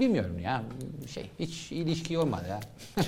Bilmiyorum 0.00 0.38
ya, 0.38 0.62
şey 1.10 1.30
hiç 1.38 1.72
ilişki 1.72 2.18
olmadı 2.18 2.44
ya. 2.50 2.60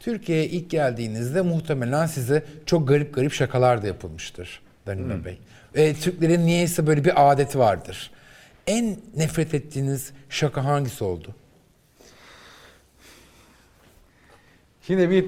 Türkiye'ye 0.00 0.46
ilk 0.46 0.70
geldiğinizde 0.70 1.40
muhtemelen 1.42 2.06
size 2.06 2.44
çok 2.66 2.88
garip 2.88 3.14
garip 3.14 3.32
şakalar 3.32 3.82
da 3.82 3.86
yapılmıştır 3.86 4.60
Danilo 4.86 5.24
Bey. 5.24 5.38
E, 5.74 5.94
Türklerin 5.94 6.46
niyeyse 6.46 6.86
böyle 6.86 7.04
bir 7.04 7.30
adeti 7.30 7.58
vardır. 7.58 8.10
En 8.66 8.96
nefret 9.16 9.54
ettiğiniz 9.54 10.12
şaka 10.28 10.64
hangisi 10.64 11.04
oldu? 11.04 11.34
Şimdi 14.86 15.10
bir... 15.10 15.26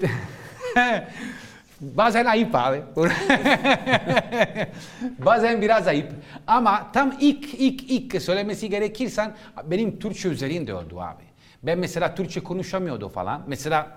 Bazen 1.80 2.24
ayıp 2.24 2.54
abi. 2.54 2.82
Bazen 5.18 5.62
biraz 5.62 5.86
ayıp. 5.88 6.12
Ama 6.46 6.92
tam 6.92 7.16
ilk 7.20 7.54
ilk 7.54 7.90
ilk 7.90 8.22
söylemesi 8.22 8.70
gerekirsen 8.70 9.36
benim 9.64 9.98
Türkçe 9.98 10.28
üzerinde 10.28 10.74
oldu 10.74 11.00
abi. 11.00 11.22
Ben 11.62 11.78
mesela 11.78 12.14
Türkçe 12.14 12.40
konuşamıyordu 12.40 13.08
falan. 13.08 13.42
Mesela 13.46 13.96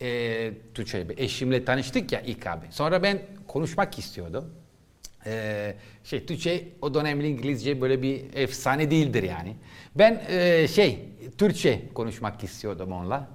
e, 0.00 0.52
Türkçe 0.74 1.06
eşimle 1.16 1.64
tanıştık 1.64 2.12
ya 2.12 2.20
ilk 2.20 2.46
abi. 2.46 2.66
Sonra 2.70 3.02
ben 3.02 3.18
konuşmak 3.48 3.98
istiyordum. 3.98 4.54
E, 5.26 5.74
şey 6.04 6.26
Türkçe 6.26 6.64
o 6.82 6.94
dönemli 6.94 7.28
İngilizce 7.28 7.80
böyle 7.80 8.02
bir 8.02 8.24
efsane 8.34 8.90
değildir 8.90 9.22
yani. 9.22 9.56
Ben 9.94 10.22
e, 10.28 10.68
şey 10.68 11.08
Türkçe 11.38 11.82
konuşmak 11.94 12.44
istiyordum 12.44 12.92
onunla. 12.92 13.28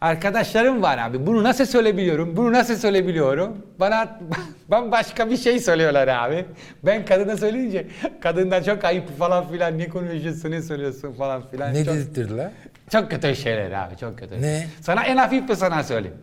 Arkadaşlarım 0.00 0.82
var 0.82 0.98
abi. 0.98 1.26
Bunu 1.26 1.42
nasıl 1.42 1.66
söyleyebiliyorum? 1.66 2.36
Bunu 2.36 2.52
nasıl 2.52 2.76
söyleyebiliyorum? 2.76 3.66
Bana 3.80 4.20
bambaşka 4.68 5.30
bir 5.30 5.36
şey 5.36 5.60
söylüyorlar 5.60 6.08
abi. 6.08 6.44
Ben 6.82 7.04
kadına 7.04 7.36
söyleyince 7.36 7.86
kadından 8.20 8.62
çok 8.62 8.84
ayıp 8.84 9.18
falan 9.18 9.48
filan 9.48 9.78
ne 9.78 9.88
konuşuyorsun 9.88 10.50
ne 10.50 10.62
söylüyorsun 10.62 11.12
falan 11.12 11.48
filan. 11.50 11.74
Ne 11.74 11.84
çok, 11.84 11.94
dedirttiler? 11.94 12.50
çok 12.92 13.10
kötü 13.10 13.36
şeyler 13.36 13.70
abi 13.72 13.96
çok 13.96 14.18
kötü. 14.18 14.42
Ne? 14.42 14.66
Sana 14.80 15.04
en 15.04 15.16
hafif 15.16 15.48
bir 15.48 15.54
sana 15.54 15.84
söyleyeyim. 15.84 16.16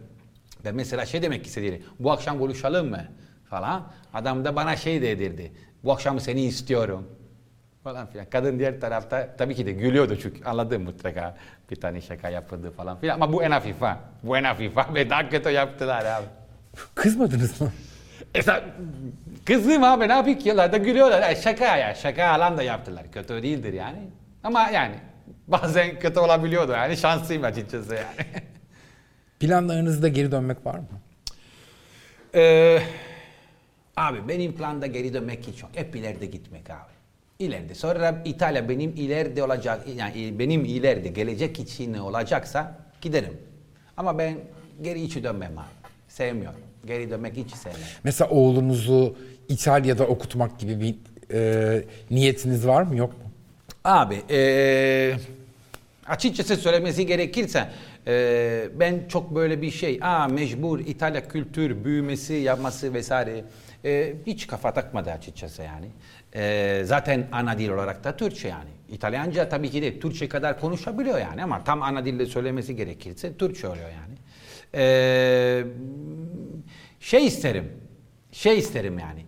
Ben 0.66 0.76
mesela 0.76 1.06
şey 1.06 1.22
demek 1.22 1.46
istediğini 1.46 1.82
bu 2.00 2.12
akşam 2.12 2.40
buluşalım 2.40 2.90
mı 2.90 3.06
falan. 3.50 3.84
Adam 4.14 4.46
da 4.46 4.56
bana 4.56 4.76
şey 4.76 5.02
dedirdi. 5.02 5.52
Bu 5.84 5.92
akşam 5.92 6.20
seni 6.20 6.42
istiyorum 6.42 7.08
falan 7.84 8.08
filan. 8.08 8.26
Kadın 8.30 8.60
diğer 8.60 8.82
tarafta 8.82 9.36
tabii 9.38 9.56
ki 9.56 9.66
de 9.66 9.72
gülüyordu 9.72 10.18
çünkü 10.22 10.44
anladım 10.44 10.84
mutlaka 10.84 11.38
bir 11.72 11.76
tane 11.76 12.02
şaka 12.02 12.30
yapıldı 12.30 12.72
falan 12.72 13.00
filan. 13.00 13.16
Ama 13.16 13.34
bu 13.34 13.44
en 13.44 13.52
hafif 13.52 13.82
ha. 13.82 14.00
Bu 14.24 14.38
en 14.38 14.44
hafif 14.44 14.76
ha. 14.78 14.88
Ve 14.96 15.10
daha 15.10 15.30
kötü 15.30 15.50
yaptılar 15.50 16.06
abi. 16.06 16.26
Kızmadınız 16.96 17.62
mı? 17.62 17.72
Esna, 18.36 18.62
kızdım 19.46 19.84
abi 19.84 20.08
ne 20.08 20.14
yapayım 20.14 20.40
ki 20.40 20.50
yıllarda 20.50 20.78
gülüyorlar. 20.78 21.24
Ha, 21.24 21.36
şaka 21.36 21.78
ya 21.78 21.96
şaka 21.96 22.28
alan 22.28 22.58
da 22.58 22.64
yaptılar. 22.64 23.12
Kötü 23.12 23.44
değildir 23.44 23.74
yani. 23.74 24.00
Ama 24.44 24.70
yani 24.70 24.96
bazen 25.48 26.00
kötü 26.00 26.20
olabiliyordu 26.20 26.72
yani 26.72 26.98
şanslıyım 26.98 27.44
açıkçası 27.44 27.96
yani. 27.96 28.28
Planlarınızda 29.40 30.08
geri 30.08 30.32
dönmek 30.32 30.66
var 30.66 30.76
mı? 30.76 30.88
Ee, 32.36 32.82
abi 34.00 34.28
benim 34.28 34.56
planda 34.56 34.88
geri 34.88 35.14
dönmek 35.14 35.48
hiç 35.48 35.62
yok. 35.62 35.72
Hep 35.76 35.96
ileride 35.96 36.26
gitmek 36.26 36.70
abi. 36.70 36.94
İleride. 37.40 37.76
Sonra 37.76 38.22
İtalya 38.26 38.70
benim 38.70 38.90
ileride 38.96 39.44
olacak, 39.44 39.82
yani 39.96 40.40
benim 40.40 40.66
ileride 40.66 41.08
gelecek 41.08 41.60
için 41.60 41.94
olacaksa 41.94 42.78
giderim. 43.02 43.38
Ama 43.98 44.18
ben 44.18 44.36
geri 44.82 45.02
hiç 45.02 45.16
dönmem 45.24 45.58
abi. 45.58 45.90
Sevmiyorum. 46.08 46.60
Geri 46.88 47.10
dönmek 47.10 47.38
hiç 47.38 47.52
sevmem. 47.56 47.80
Mesela 48.04 48.30
oğlunuzu 48.30 49.16
İtalya'da 49.50 50.08
okutmak 50.08 50.60
gibi 50.60 50.80
bir 50.80 50.96
e, 51.34 51.84
niyetiniz 52.12 52.68
var 52.68 52.82
mı 52.82 52.96
yok 52.98 53.12
mu? 53.12 53.24
Abi 53.84 54.22
eee 54.30 55.18
açıkçası 56.08 56.56
söylemesi 56.56 57.06
gerekirse 57.06 57.70
eee, 58.08 58.70
ben 58.80 59.02
çok 59.10 59.36
böyle 59.36 59.62
bir 59.62 59.72
şey 59.72 60.00
aa 60.02 60.28
mecbur 60.28 60.80
İtalya 60.80 61.28
kültür 61.28 61.84
büyümesi 61.84 62.34
yapması 62.34 62.94
vesaire 62.94 63.44
eee, 63.84 64.15
hiç 64.28 64.48
kafa 64.48 64.74
takmadı 64.74 65.12
açıkçası 65.12 65.63
yani. 65.63 65.88
Eee, 66.36 66.84
zaten 66.84 67.28
ana 67.32 67.58
dil 67.58 67.70
olarak 67.70 68.04
da 68.04 68.18
Türkçe 68.18 68.48
yani. 68.48 68.70
İtalyanca 68.89 69.50
tabii 69.50 69.70
ki 69.70 69.82
de 69.82 70.00
Türkçe 70.00 70.30
kadar 70.30 70.60
konuşabiliyor 70.60 71.20
yani 71.20 71.44
ama 71.44 71.63
tam 71.63 71.82
ana 71.82 72.06
dilde 72.06 72.26
söylemesi 72.26 72.76
gerekirse 72.76 73.34
Türkçe 73.38 73.68
oluyor 73.68 73.89
yani. 73.89 74.15
Eee, 74.74 75.65
şey 77.00 77.26
isterim, 77.28 77.72
şey 78.32 78.60
isterim 78.60 79.00
yani 79.00 79.26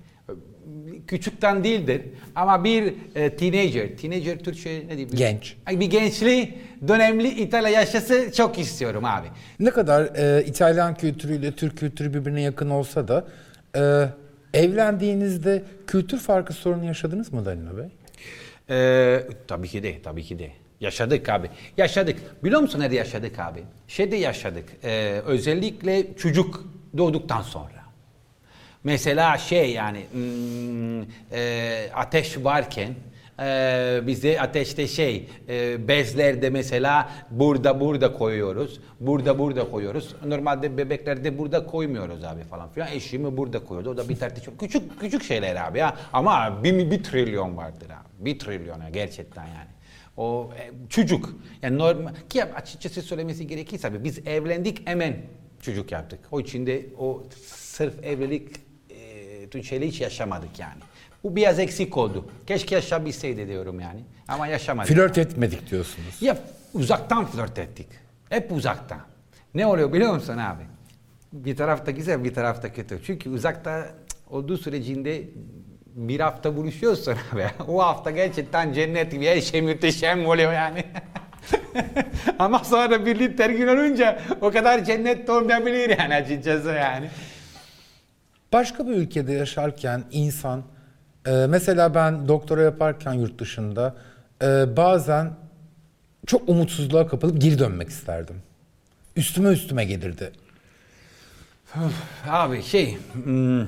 küçükten 1.07 1.63
değildir 1.63 2.01
ama 2.35 2.63
bir 2.63 2.93
e, 3.15 3.35
teenager, 3.35 3.97
teenager 3.97 4.39
Türkçe 4.39 4.69
ne 4.87 4.89
diyeyim? 4.89 5.09
Genç. 5.15 5.55
Bir 5.71 5.85
gençliği 5.85 6.57
dönemli 6.87 7.27
İtalya 7.27 7.69
yaşası 7.69 8.31
çok 8.33 8.59
istiyorum 8.59 9.05
abi. 9.05 9.27
Ne 9.59 9.69
kadar 9.69 10.15
e, 10.37 10.43
İtalyan 10.45 10.95
kültürüyle 10.95 11.51
Türk 11.51 11.77
kültürü 11.77 12.13
birbirine 12.13 12.41
yakın 12.41 12.69
olsa 12.69 13.07
da 13.07 13.25
e, 13.75 13.81
evlendiğinizde 14.53 15.63
kültür 15.87 16.17
farkı 16.17 16.53
sorunu 16.53 16.85
yaşadınız 16.85 17.33
mı 17.33 17.45
Danilo 17.45 17.77
Bey? 17.77 17.89
Ee, 18.69 19.23
tabii 19.47 19.67
ki 19.67 19.83
de, 19.83 20.01
tabii 20.01 20.23
ki 20.23 20.39
de. 20.39 20.51
Yaşadık 20.79 21.29
abi. 21.29 21.49
Yaşadık. 21.77 22.43
Biliyor 22.43 22.61
musun 22.61 22.79
nerede 22.79 22.95
yaşadık 22.95 23.39
abi? 23.39 23.63
Şeyde 23.87 24.15
yaşadık. 24.15 24.69
Ee, 24.83 25.21
özellikle 25.25 26.17
çocuk 26.17 26.65
doğduktan 26.97 27.41
sonra. 27.41 27.81
Mesela 28.83 29.37
şey 29.37 29.71
yani 29.71 30.05
hmm, 30.11 31.01
e, 31.31 31.89
ateş 31.93 32.37
varken 32.37 32.93
e, 33.41 34.01
bize 34.07 34.41
ateşte 34.41 34.87
şey 34.87 35.27
e, 35.49 35.87
bezlerde 35.87 36.49
mesela 36.49 37.09
burada 37.31 37.79
burada 37.79 38.13
koyuyoruz. 38.13 38.79
Burada 38.99 39.39
burada 39.39 39.71
koyuyoruz. 39.71 40.15
Normalde 40.25 40.77
bebeklerde 40.77 41.37
burada 41.37 41.65
koymuyoruz 41.65 42.23
abi 42.23 42.43
falan 42.43 42.69
filan. 42.69 42.87
Eşimi 42.87 43.37
burada 43.37 43.63
koyuyordu. 43.63 43.89
O 43.89 43.97
da 43.97 44.09
bir 44.09 44.15
tartışma. 44.15 44.53
Küçük 44.59 44.99
küçük 44.99 45.23
şeyler 45.23 45.55
abi 45.55 45.79
ya. 45.79 45.97
Ama 46.13 46.63
bir, 46.63 46.91
bir 46.91 47.03
trilyon 47.03 47.57
vardır 47.57 47.89
abi. 47.89 48.25
Bir 48.25 48.39
trilyon 48.39 48.81
ya 48.81 48.89
gerçekten 48.89 49.45
yani. 49.45 49.69
O 50.17 50.49
e, 50.59 50.89
çocuk. 50.89 51.35
Yani 51.61 51.77
normal 51.77 52.13
ki 52.29 52.45
açıkçası 52.45 53.01
söylemesi 53.01 53.47
gerekirse 53.47 53.87
abi 53.87 54.03
biz 54.03 54.27
evlendik 54.27 54.87
hemen 54.89 55.17
çocuk 55.61 55.91
yaptık. 55.91 56.19
O 56.31 56.39
içinde 56.39 56.85
o 56.97 57.23
sırf 57.45 58.03
evlilik 58.03 58.49
e, 59.53 59.63
şeyle 59.63 59.87
hiç 59.87 60.01
yaşamadık 60.01 60.59
yani. 60.59 60.81
Bu 61.23 61.35
biraz 61.35 61.59
eksik 61.59 61.97
oldu. 61.97 62.25
Keşke 62.47 62.75
yaşayabilseydi 62.75 63.47
diyorum 63.47 63.79
yani. 63.79 63.99
Ama 64.27 64.47
yaşamadık. 64.47 64.91
Flört 64.93 65.17
etmedik 65.17 65.71
diyorsunuz. 65.71 66.21
Ya 66.21 66.37
uzaktan 66.73 67.25
flört 67.25 67.59
ettik. 67.59 67.87
Hep 68.29 68.51
uzaktan. 68.51 68.99
Ne 69.53 69.65
oluyor 69.65 69.93
biliyor 69.93 70.13
musun 70.13 70.37
abi? 70.37 70.63
Bir 71.33 71.55
tarafta 71.55 71.91
güzel 71.91 72.23
bir 72.23 72.33
tarafta 72.33 72.73
kötü. 72.73 72.99
Çünkü 73.05 73.29
uzakta 73.29 73.89
olduğu 74.29 74.57
sürecinde 74.57 75.23
bir 75.95 76.19
hafta 76.19 76.55
buluşuyorsun 76.55 77.15
abi. 77.33 77.45
O 77.67 77.83
hafta 77.83 78.11
gerçekten 78.11 78.73
cennet 78.73 79.11
gibi 79.11 79.25
her 79.25 79.41
şey 79.41 79.61
muhteşem 79.61 80.25
oluyor 80.25 80.53
yani. 80.53 80.83
Ama 82.39 82.59
sonra 82.59 83.05
birlikte 83.05 83.43
her 83.43 83.49
gün 83.49 83.67
olunca 83.67 84.21
o 84.41 84.51
kadar 84.51 84.85
cennet 84.85 85.29
olmayabilir 85.29 85.97
yani 85.99 86.15
açıkçası 86.15 86.69
yani. 86.69 87.09
Başka 88.53 88.87
bir 88.87 88.91
ülkede 88.91 89.33
yaşarken 89.33 90.03
insan, 90.11 90.63
e, 91.27 91.31
mesela 91.31 91.95
ben 91.95 92.27
doktora 92.27 92.61
yaparken 92.61 93.13
yurt 93.13 93.39
dışında 93.39 93.95
e, 94.41 94.77
bazen 94.77 95.31
çok 96.25 96.49
umutsuzluğa 96.49 97.07
kapılıp 97.07 97.41
geri 97.41 97.59
dönmek 97.59 97.89
isterdim. 97.89 98.35
Üstüme 99.15 99.49
üstüme 99.49 99.85
gelirdi. 99.85 100.31
Abi 102.27 102.63
şey 102.63 102.97
hmm, 103.23 103.65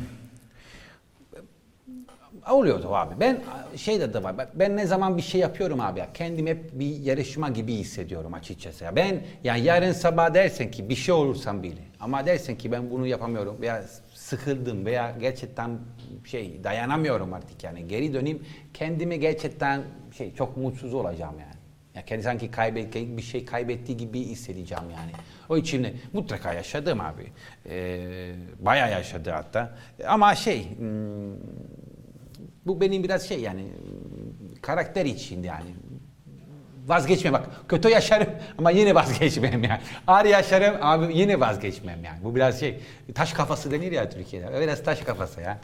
oluyordu 2.51 2.95
abi. 2.95 3.13
Ben 3.19 3.41
şeyde 3.75 4.13
de 4.13 4.23
var. 4.23 4.35
Ben 4.53 4.77
ne 4.77 4.87
zaman 4.87 5.17
bir 5.17 5.21
şey 5.21 5.41
yapıyorum 5.41 5.79
abi 5.79 5.99
ya. 5.99 6.07
Kendim 6.13 6.47
hep 6.47 6.79
bir 6.79 6.99
yarışma 6.99 7.49
gibi 7.49 7.73
hissediyorum 7.73 8.33
açıkçası. 8.33 8.83
Ya. 8.83 8.95
Ben 8.95 9.21
ya 9.43 9.55
yarın 9.55 9.91
sabah 9.91 10.33
dersen 10.33 10.71
ki 10.71 10.89
bir 10.89 10.95
şey 10.95 11.13
olursam 11.13 11.63
bile 11.63 11.81
ama 11.99 12.25
dersen 12.25 12.57
ki 12.57 12.71
ben 12.71 12.89
bunu 12.91 13.07
yapamıyorum 13.07 13.57
veya 13.61 13.83
sıkıldım 14.23 14.85
veya 14.85 15.15
gerçekten 15.19 15.79
şey 16.25 16.63
dayanamıyorum 16.63 17.33
artık 17.33 17.63
yani 17.63 17.87
geri 17.87 18.13
döneyim 18.13 18.45
kendimi 18.73 19.19
gerçekten 19.19 19.81
şey 20.17 20.33
çok 20.33 20.57
mutsuz 20.57 20.93
olacağım 20.93 21.35
yani. 21.39 21.53
Ya 21.95 22.05
kendi 22.05 22.23
sanki 22.23 22.51
kaybet, 22.51 22.95
bir 22.95 23.21
şey 23.21 23.45
kaybettiği 23.45 23.97
gibi 23.97 24.19
hissedeceğim 24.19 24.83
yani. 24.83 25.11
O 25.49 25.57
içimde 25.57 25.93
mutlaka 26.13 26.53
yaşadım 26.53 27.01
abi. 27.01 27.31
Ee, 27.69 28.35
bayağı 28.59 28.91
yaşadı 28.91 29.29
hatta. 29.29 29.77
Ama 30.07 30.35
şey 30.35 30.77
hmm, 30.77 31.33
bu 32.65 32.81
benim 32.81 33.03
biraz 33.03 33.27
şey 33.27 33.39
yani 33.39 33.65
karakter 34.61 35.05
içinde 35.05 35.47
yani. 35.47 35.69
Vazgeçme 36.87 37.33
bak. 37.33 37.49
Kötü 37.69 37.89
yaşarım 37.89 38.29
ama 38.57 38.71
yine 38.71 38.95
vazgeçmem 38.95 39.63
yani. 39.63 39.79
Ağır 40.07 40.25
yaşarım 40.25 40.75
ama 40.81 41.05
yine 41.05 41.39
vazgeçmem 41.39 42.03
yani. 42.03 42.23
Bu 42.23 42.35
biraz 42.35 42.59
şey 42.59 42.79
taş 43.15 43.33
kafası 43.33 43.71
denir 43.71 43.91
ya 43.91 44.09
Türkiye'de. 44.09 44.61
Biraz 44.61 44.83
taş 44.83 44.99
kafası 45.01 45.41
ya. 45.41 45.59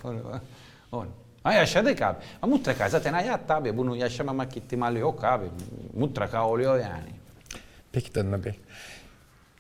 Onu. 0.92 1.08
Ha 1.44 1.54
yaşadık 1.54 2.02
abi. 2.02 2.18
Ama 2.42 2.56
mutlaka 2.56 2.90
zaten 2.90 3.14
hayat 3.14 3.52
abi. 3.52 3.78
Bunu 3.78 3.96
yaşamamak 3.96 4.58
ihtimali 4.58 5.00
yok 5.00 5.24
abi. 5.24 5.46
Mutlaka 5.94 6.48
oluyor 6.48 6.80
yani. 6.80 7.10
Peki 7.92 8.16
Danilo 8.16 8.44
Bey. 8.46 8.54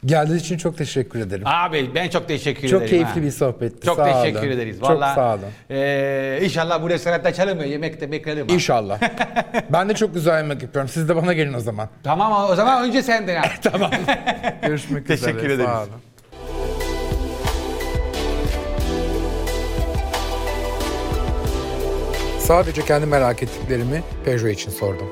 Geldiğiniz 0.06 0.42
için 0.42 0.58
çok 0.58 0.78
teşekkür 0.78 1.20
ederim. 1.20 1.44
Abi 1.46 1.90
ben 1.96 2.10
çok 2.10 2.28
teşekkür 2.28 2.68
Çok 2.68 2.82
ederim. 2.82 2.90
keyifli 2.90 3.20
ha. 3.20 3.26
bir 3.26 3.32
sohbetti. 3.32 3.86
Çok 3.86 3.96
Sağ 3.98 4.22
teşekkür 4.22 4.40
olun. 4.40 4.52
ederiz. 4.52 4.80
Çok 4.80 4.90
Vallahi, 4.90 5.16
sağ 5.16 5.34
olun. 5.36 5.42
eee, 5.70 6.40
inşallah 6.44 6.84
bu 6.84 6.90
restoranda 6.90 7.30
açalım 7.30 7.64
yemek 7.64 8.02
de 8.02 8.12
beklerim. 8.12 8.48
ha. 8.48 8.54
İnşallah. 8.54 9.00
ben 9.70 9.90
de 9.90 9.94
çok 9.94 10.14
güzel 10.14 10.38
yemek 10.38 10.62
yapıyorum. 10.64 10.90
Siz 10.90 11.10
de 11.10 11.16
bana 11.16 11.34
gelin 11.34 11.54
o 11.54 11.60
zaman. 11.60 11.90
Tamam 12.04 12.50
o 12.52 12.56
zaman 12.56 12.84
önce 12.84 13.02
senden 13.04 13.36
ha. 13.42 13.50
tamam. 13.64 13.92
Görüşmek 14.62 15.10
üzere. 15.10 15.18
Teşekkür 15.32 15.50
ederiz. 15.50 15.70
Sağ 15.70 15.80
olun. 15.84 15.92
Sadece 22.40 22.82
kendi 22.86 23.06
merak 23.06 23.44
ettiklerimi 23.44 24.04
Peugeot 24.26 24.52
için 24.52 24.72
sordum. 24.72 25.08